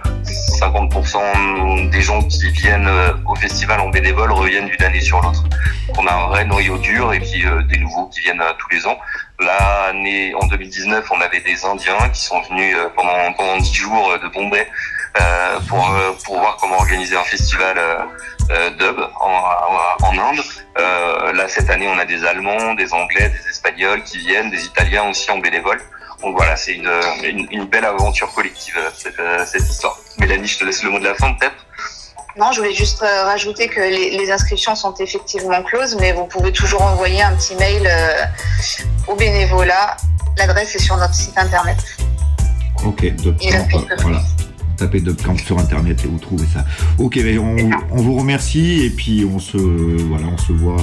50% 0.60 1.90
des 1.90 2.00
gens 2.02 2.22
qui 2.22 2.50
viennent 2.50 2.86
euh, 2.88 3.12
au 3.26 3.34
festival 3.34 3.80
en 3.80 3.88
bénévole 3.88 4.32
reviennent 4.32 4.68
d'une 4.68 4.82
année 4.82 5.00
sur 5.00 5.20
l'autre. 5.20 5.44
On 5.98 6.06
a 6.06 6.12
un 6.12 6.26
vrai 6.28 6.44
noyau 6.44 6.78
dur 6.78 7.12
et 7.12 7.20
puis 7.20 7.44
euh, 7.46 7.62
des 7.62 7.78
nouveaux 7.78 8.06
qui 8.06 8.20
viennent 8.20 8.40
euh, 8.40 8.52
tous 8.58 8.68
les 8.70 8.86
ans. 8.86 8.98
L'année 9.38 10.34
en 10.34 10.46
2019, 10.46 11.10
on 11.10 11.20
avait 11.20 11.40
des 11.40 11.64
Indiens 11.64 12.08
qui 12.12 12.20
sont 12.20 12.40
venus 12.42 12.76
euh, 12.76 12.88
pendant 12.94 13.32
pendant 13.32 13.56
10 13.56 13.74
jours 13.74 14.18
de 14.22 14.28
Bombay 14.28 14.66
pour 15.68 15.92
pour 16.24 16.38
voir 16.38 16.56
comment 16.60 16.76
organiser 16.76 17.16
un 17.16 17.24
festival 17.24 17.76
dub 18.78 18.96
en, 19.20 20.18
Inde. 20.18 20.40
Là 21.34 21.48
cette 21.48 21.70
année, 21.70 21.88
on 21.88 21.98
a 21.98 22.04
des 22.04 22.24
Allemands, 22.24 22.74
des 22.74 22.92
Anglais, 22.92 23.28
des 23.28 23.48
Espagnols 23.50 24.02
qui 24.04 24.18
viennent, 24.18 24.50
des 24.50 24.64
Italiens 24.64 25.08
aussi 25.10 25.30
en 25.30 25.38
bénévole. 25.38 25.80
Donc 26.22 26.36
voilà, 26.36 26.54
c'est 26.54 26.74
une, 26.74 27.48
une, 27.50 27.64
belle 27.64 27.86
aventure 27.86 28.32
collective 28.32 28.78
cette, 28.94 29.20
cette 29.46 29.68
histoire. 29.68 29.96
Mélanie, 30.18 30.46
je 30.46 30.58
te 30.58 30.64
laisse 30.64 30.82
le 30.82 30.90
mot 30.90 30.98
de 30.98 31.04
la 31.04 31.14
fin 31.14 31.32
peut-être? 31.32 31.66
Non, 32.40 32.52
je 32.52 32.60
voulais 32.60 32.72
juste 32.74 33.02
euh, 33.02 33.24
rajouter 33.24 33.68
que 33.68 33.80
les, 33.80 34.16
les 34.16 34.30
inscriptions 34.30 34.74
sont 34.74 34.94
effectivement 34.94 35.62
closes, 35.62 35.96
mais 36.00 36.12
vous 36.12 36.24
pouvez 36.24 36.52
toujours 36.52 36.80
envoyer 36.82 37.22
un 37.22 37.34
petit 37.36 37.54
mail 37.56 37.86
euh, 37.86 38.24
au 39.08 39.14
bénévolat. 39.14 39.96
L'adresse 40.38 40.74
est 40.74 40.78
sur 40.78 40.96
notre 40.96 41.14
site 41.14 41.36
internet. 41.36 41.76
Ok, 42.86 43.04
Dubcamp, 43.16 43.46
euh, 43.46 43.94
voilà. 44.00 44.22
Tapez 44.78 45.00
Dubcamp 45.00 45.36
sur 45.36 45.58
internet 45.58 46.02
et 46.02 46.08
vous 46.08 46.18
trouvez 46.18 46.46
ça. 46.46 46.64
Ok, 46.98 47.18
on, 47.38 47.70
on 47.90 47.96
vous 48.02 48.16
remercie 48.16 48.86
et 48.86 48.90
puis 48.90 49.28
on 49.30 49.38
se, 49.38 49.58
voilà, 49.58 50.26
on 50.28 50.38
se 50.38 50.52
voit 50.52 50.78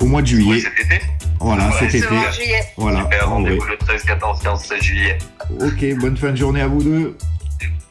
au 0.00 0.06
mois 0.06 0.22
de 0.22 0.26
juillet. 0.26 0.58
cet 0.60 0.72
été 0.86 1.00
Voilà, 1.38 1.66
Ouais, 1.68 1.72
cet 1.78 1.90
c'est 1.92 1.98
été. 1.98 2.08
juillet. 2.32 2.64
Voilà. 2.76 3.08
Rendez-vous 3.22 3.64
le 3.64 3.76
13, 3.76 4.02
14, 4.02 4.42
15, 4.42 4.64
16 4.64 4.80
juillet. 4.82 5.18
Ok, 5.60 5.84
bonne 6.00 6.16
fin 6.16 6.30
de 6.32 6.36
journée 6.36 6.62
à 6.62 6.66
vous 6.66 6.82
deux. 6.82 7.16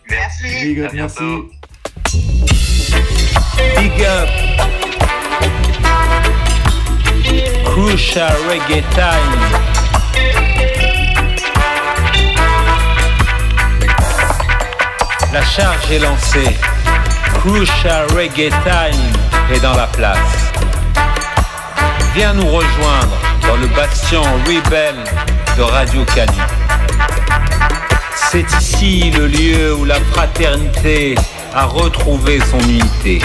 Merci. 0.09 0.77
Merci. 0.93 1.23
Big 3.77 4.01
up. 4.03 4.29
Crucial 7.65 8.33
Reggae 8.47 8.83
Time. 8.93 9.41
La 15.33 15.41
charge 15.43 15.91
est 15.91 15.99
lancée. 15.99 16.57
Crucial 17.35 18.05
Reggae 18.15 18.49
Time 18.63 19.11
est 19.53 19.59
dans 19.59 19.75
la 19.75 19.87
place. 19.87 20.17
Viens 22.15 22.33
nous 22.33 22.47
rejoindre 22.47 23.17
dans 23.47 23.55
le 23.55 23.67
bastion 23.67 24.21
rebelle 24.45 25.03
de 25.57 25.61
Radio 25.63 26.05
Canu. 26.13 26.41
C'est 28.31 28.49
ici 28.59 29.11
le 29.11 29.27
lieu 29.27 29.75
où 29.75 29.85
la 29.85 29.99
fraternité 30.11 31.15
a 31.53 31.65
retrouvé 31.65 32.39
son 32.49 32.59
unité. 32.59 33.21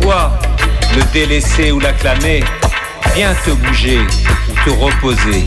Toi, 0.00 0.38
le 0.94 1.02
délaissé 1.12 1.72
ou 1.72 1.80
l'acclamé, 1.80 2.44
viens 3.14 3.34
te 3.44 3.50
bouger 3.50 4.00
ou 4.00 4.52
te 4.64 4.70
reposer. 4.70 5.46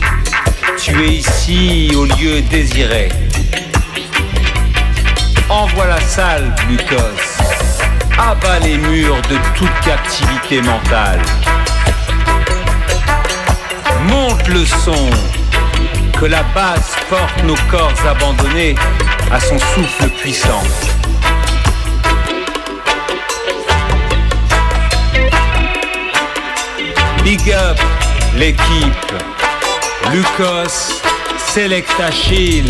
Tu 0.78 1.02
es 1.04 1.14
ici 1.16 1.92
au 1.96 2.04
lieu 2.04 2.42
désiré. 2.42 3.08
Envoie 5.48 5.86
la 5.86 6.00
salle, 6.00 6.54
glucose. 6.66 7.00
Abat 8.18 8.58
les 8.60 8.76
murs 8.76 9.20
de 9.22 9.36
toute 9.56 9.80
captivité 9.80 10.60
mentale. 10.62 11.20
Monte 14.04 14.48
le 14.48 14.64
son. 14.64 15.10
Que 16.18 16.26
la 16.26 16.42
basse 16.54 16.94
porte 17.08 17.42
nos 17.44 17.56
corps 17.70 17.94
abandonnés 18.06 18.74
à 19.32 19.40
son 19.40 19.58
souffle 19.58 20.08
puissant. 20.20 20.62
Big 27.22 27.52
up 27.52 27.78
l'équipe. 28.36 29.12
Lucas, 30.12 31.02
Selecta 31.36 32.10
Chill, 32.10 32.68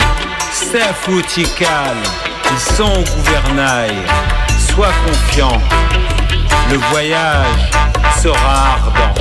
Steph 0.53 1.09
Utical, 1.09 1.97
ils 2.51 2.75
sont 2.75 2.85
au 2.85 3.17
gouvernail. 3.17 3.95
Sois 4.59 4.93
confiant, 5.07 5.61
le 6.71 6.77
voyage 6.91 7.71
sera 8.23 8.75
ardent. 8.75 9.15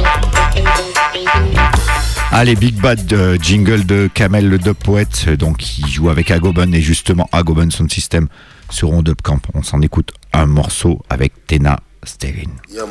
Allez, 2.32 2.56
Big 2.56 2.76
Bad 2.76 3.12
euh, 3.14 3.38
jingle 3.42 3.86
de 3.86 4.10
Kamel 4.14 4.50
le 4.50 4.58
Dub 4.58 4.76
Poète, 4.76 5.30
donc 5.30 5.58
qui 5.58 5.90
joue 5.90 6.10
avec 6.10 6.32
Agoban 6.32 6.72
et 6.74 6.82
justement 6.82 7.28
Agoban 7.32 7.70
Sound 7.70 7.92
System 7.92 8.28
seront 8.70 9.02
Dub 9.02 9.22
Camp. 9.22 9.42
On 9.54 9.64
s'en 9.64 9.82
écoute 9.82 10.12
un 10.34 10.46
morceau 10.46 11.02
avec 11.10 11.34
Tena 11.48 11.80
Sterling. 12.04 12.52
Yeah, 12.72 12.86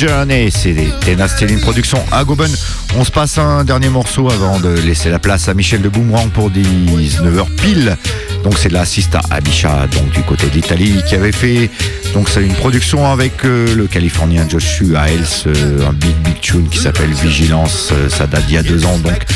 Journey. 0.00 0.50
C'est 0.50 0.74
Tena 1.04 1.28
Stelling 1.28 1.60
Production 1.60 2.02
à 2.10 2.24
Goben. 2.24 2.50
On 2.96 3.04
se 3.04 3.10
passe 3.10 3.36
un 3.36 3.64
dernier 3.64 3.90
morceau 3.90 4.30
avant 4.30 4.58
de 4.58 4.68
laisser 4.68 5.10
la 5.10 5.18
place 5.18 5.46
à 5.48 5.52
Michel 5.52 5.82
de 5.82 5.90
Boomerang 5.90 6.30
pour 6.30 6.50
19h 6.50 7.54
pile. 7.56 7.98
Donc 8.42 8.56
c'est 8.56 8.70
la 8.70 8.86
Sista 8.86 9.20
Abisha, 9.30 9.86
donc 9.88 10.10
du 10.12 10.22
côté 10.22 10.46
d'Italie, 10.46 11.02
qui 11.06 11.14
avait 11.14 11.32
fait 11.32 11.68
donc 12.14 12.30
c'est 12.30 12.42
une 12.42 12.54
production 12.54 13.12
avec 13.12 13.44
euh, 13.44 13.74
le 13.74 13.86
Californien 13.86 14.48
Joshua 14.48 15.02
Hales, 15.02 15.20
euh, 15.46 15.86
un 15.86 15.92
big 15.92 16.16
big 16.24 16.40
tune 16.40 16.68
qui 16.70 16.78
s'appelle 16.78 17.12
Vigilance. 17.12 17.90
Euh, 17.92 18.08
ça 18.08 18.26
date 18.26 18.46
d'il 18.46 18.54
y 18.54 18.58
a 18.58 18.62
deux 18.62 18.86
ans, 18.86 18.96
donc 18.98 19.26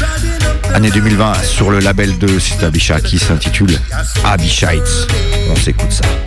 année 0.73 0.91
2020 0.91 1.35
sur 1.45 1.71
le 1.71 1.81
label 1.81 2.17
de 2.17 2.39
Sista 2.39 2.69
Abisha 2.69 3.01
qui 3.03 3.19
s'intitule 3.19 3.79
Abishites. 4.25 5.09
On 5.51 5.57
s'écoute 5.57 5.93
ça. 5.93 6.24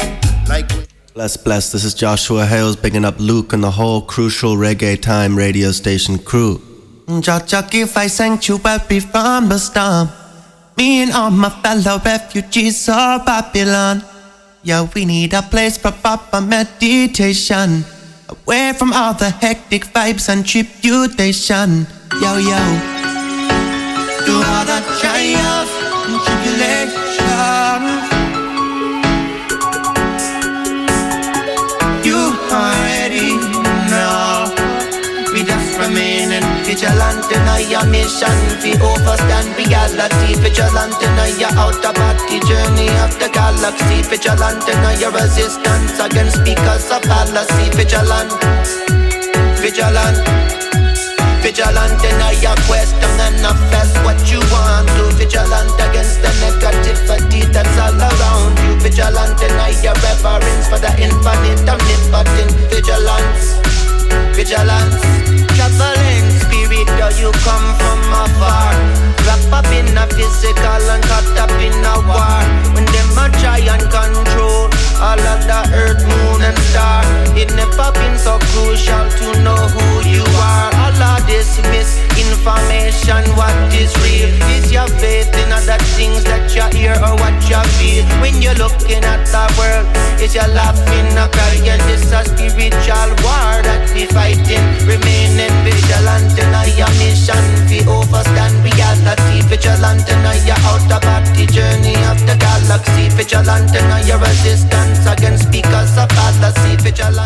Bless, 1.17 1.35
bless, 1.35 1.71
this 1.71 1.83
is 1.83 1.95
Joshua 1.95 2.45
Hales 2.45 2.75
bigging 2.75 3.03
up 3.03 3.15
Luke 3.17 3.51
and 3.51 3.63
the 3.63 3.71
whole 3.71 4.03
crucial 4.03 4.55
reggae 4.55 5.01
time 5.01 5.35
radio 5.35 5.71
station 5.71 6.19
crew. 6.19 6.61
Jaja, 7.07 7.67
give 7.71 7.97
I 7.97 8.05
sanctuary 8.05 8.99
from 8.99 9.49
the 9.49 9.57
storm. 9.57 10.09
Me 10.77 11.01
and 11.01 11.11
all 11.11 11.31
my 11.31 11.49
fellow 11.49 11.99
refugees 12.05 12.87
of 12.87 13.25
Babylon. 13.25 14.03
Yeah, 14.61 14.87
we 14.93 15.05
need 15.05 15.33
a 15.33 15.41
place 15.41 15.75
for 15.75 15.91
proper 15.91 16.39
meditation. 16.39 17.83
Away 18.29 18.73
from 18.77 18.93
all 18.93 19.15
the 19.15 19.31
hectic 19.31 19.85
vibes 19.85 20.29
and 20.29 20.45
tribulation. 20.45 21.87
Yo, 22.21 22.37
yo. 22.37 22.61
Through 24.21 24.43
all 24.53 24.65
the 24.69 24.85
trials 25.01 25.69
and 26.05 26.21
tribulations. 26.21 26.96
Vigilant 37.57 37.85
in 37.85 37.91
mission. 37.91 38.37
We 38.61 38.73
overstand 38.77 39.49
reality. 39.57 40.35
Vigilant 40.41 40.93
in 41.01 41.17
our 41.17 41.53
outer 41.57 41.93
body 41.93 42.39
journey 42.45 42.89
of 43.01 43.17
the 43.19 43.29
galaxy. 43.33 44.01
Vigilant 44.05 44.67
in 44.69 44.77
our 44.85 45.11
resistance 45.11 45.99
against 45.99 46.37
speakers 46.37 46.89
of 46.91 47.01
fallacy. 47.03 47.69
Vigilant, 47.73 48.31
vigilant. 49.57 50.21
Vigilant 51.41 52.03
in 52.03 52.41
your 52.41 52.57
question 52.67 53.13
and 53.23 53.39
manifest 53.41 53.95
what 54.03 54.19
you 54.29 54.39
want 54.51 54.87
to. 54.97 55.15
Vigilant 55.17 55.73
against 55.79 56.21
the 56.21 56.31
negativity 56.43 57.41
that's 57.51 57.77
all 57.77 57.97
around 57.97 58.57
you. 58.61 58.75
Vigilant 58.81 59.39
in 59.41 59.53
your 59.81 59.95
reverence 60.05 60.67
for 60.67 60.79
the 60.79 60.91
infinite, 60.99 61.65
omnipotent 61.65 62.51
vigilance. 62.69 63.57
Vigilance. 64.35 65.01
Traveling 65.55 66.36
spirit, 66.77 66.99
though 66.99 67.17
you 67.17 67.31
come 67.43 67.75
from 67.77 67.99
afar. 68.13 68.73
Wrap 69.25 69.51
up 69.51 69.71
in 69.73 69.97
a 69.97 70.07
physical 70.07 70.89
and 70.89 71.03
caught 71.03 71.37
up 71.37 71.51
in 71.61 71.73
a 71.73 71.95
war. 72.05 72.41
When 72.73 72.85
them 72.85 73.17
a 73.17 73.29
try 73.39 73.59
and 73.59 73.83
control 73.89 74.69
all 74.99 75.19
of 75.19 75.41
the 75.45 75.61
earth, 75.77 76.01
moon 76.01 76.41
and 76.41 76.57
star. 76.69 77.05
It 77.37 77.53
never 77.53 77.91
been 77.93 78.17
so 78.17 78.39
crucial 78.49 79.05
to 79.21 79.27
know 79.45 79.61
who 79.69 80.09
you 80.09 80.25
are. 80.41 80.73
All 80.73 81.01
of 81.13 81.21
this 81.27 81.61
misinformation, 81.69 83.21
what 83.37 83.53
is 83.77 83.93
real? 84.01 84.33
Is 84.57 84.71
your 84.71 84.87
faith 84.97 85.29
in 85.37 85.53
other 85.53 85.77
things 85.93 86.23
that 86.25 86.49
you 86.55 86.65
hear 86.73 86.97
or 86.97 87.13
what 87.21 87.37
you 87.45 87.61
feel? 87.77 88.05
When 88.21 88.41
you're 88.41 88.57
looking 88.57 89.05
at 89.05 89.21
the 89.29 89.45
world, 89.57 89.85
is 90.17 90.33
your 90.33 90.49
laughing 90.49 91.13
a 91.13 91.29
carrying 91.29 91.81
this 91.85 92.09
a 92.09 92.25
spiritual 92.25 93.09
war 93.21 93.61
that 93.69 93.85
we 93.93 94.09
fighting? 94.09 94.65
Remaining 94.89 95.53
vigilant 95.61 96.33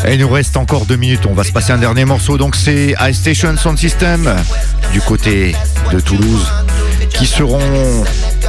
Et 0.05 0.13
il 0.13 0.19
nous 0.19 0.29
reste 0.29 0.57
encore 0.57 0.85
deux 0.85 0.97
minutes. 0.97 1.25
On 1.29 1.33
va 1.33 1.43
se 1.43 1.51
passer 1.51 1.71
un 1.71 1.77
dernier 1.77 2.05
morceau. 2.05 2.37
Donc 2.37 2.55
c'est 2.55 2.95
High 2.99 3.13
Station 3.13 3.55
Sound 3.57 3.77
System 3.77 4.33
du 4.93 5.01
côté 5.01 5.55
de 5.91 5.99
Toulouse 5.99 6.47
qui 7.13 7.25
seront 7.25 8.03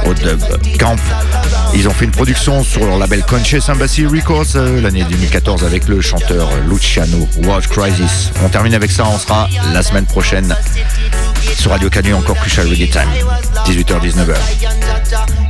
au 0.05 0.13
Dub 0.13 0.41
Camp. 0.79 0.95
Ils 1.73 1.87
ont 1.87 1.91
fait 1.91 2.05
une 2.05 2.11
production 2.11 2.63
sur 2.63 2.85
leur 2.85 2.97
label 2.97 3.23
Conscious 3.23 3.69
Embassy 3.69 4.05
Records 4.05 4.55
euh, 4.55 4.81
l'année 4.81 5.03
2014 5.09 5.63
avec 5.63 5.87
le 5.87 6.01
chanteur 6.01 6.49
Luciano 6.69 7.27
Watch 7.43 7.67
Crisis. 7.67 8.31
On 8.43 8.49
termine 8.49 8.73
avec 8.73 8.91
ça. 8.91 9.05
On 9.07 9.17
sera 9.17 9.49
la 9.73 9.81
semaine 9.81 10.05
prochaine 10.05 10.55
sur 11.55 11.71
Radio 11.71 11.89
Canu 11.89 12.13
encore 12.13 12.37
Crucial 12.37 12.67
Reggae 12.67 12.89
Time 12.89 13.09
18h-19h. 13.65 15.42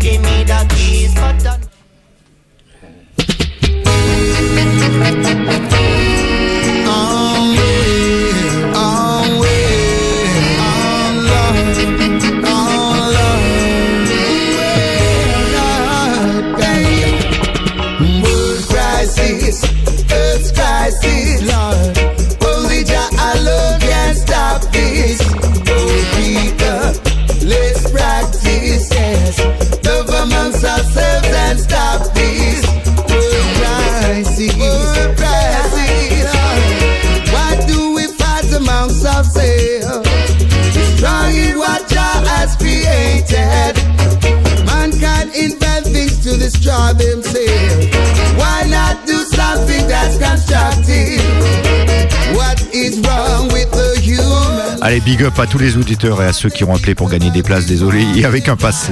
Allez, 54.82 55.00
big 55.00 55.24
up 55.24 55.40
à 55.40 55.48
tous 55.48 55.58
les 55.58 55.78
auditeurs 55.78 56.22
et 56.22 56.26
à 56.26 56.34
ceux 56.34 56.50
qui 56.50 56.64
ont 56.64 56.76
appelé 56.76 56.96
pour 56.96 57.10
gagner 57.10 57.30
des 57.30 57.44
places. 57.44 57.66
Désolé, 57.66 58.06
avec 58.26 58.50
un 58.50 58.56
pass. 58.56 58.92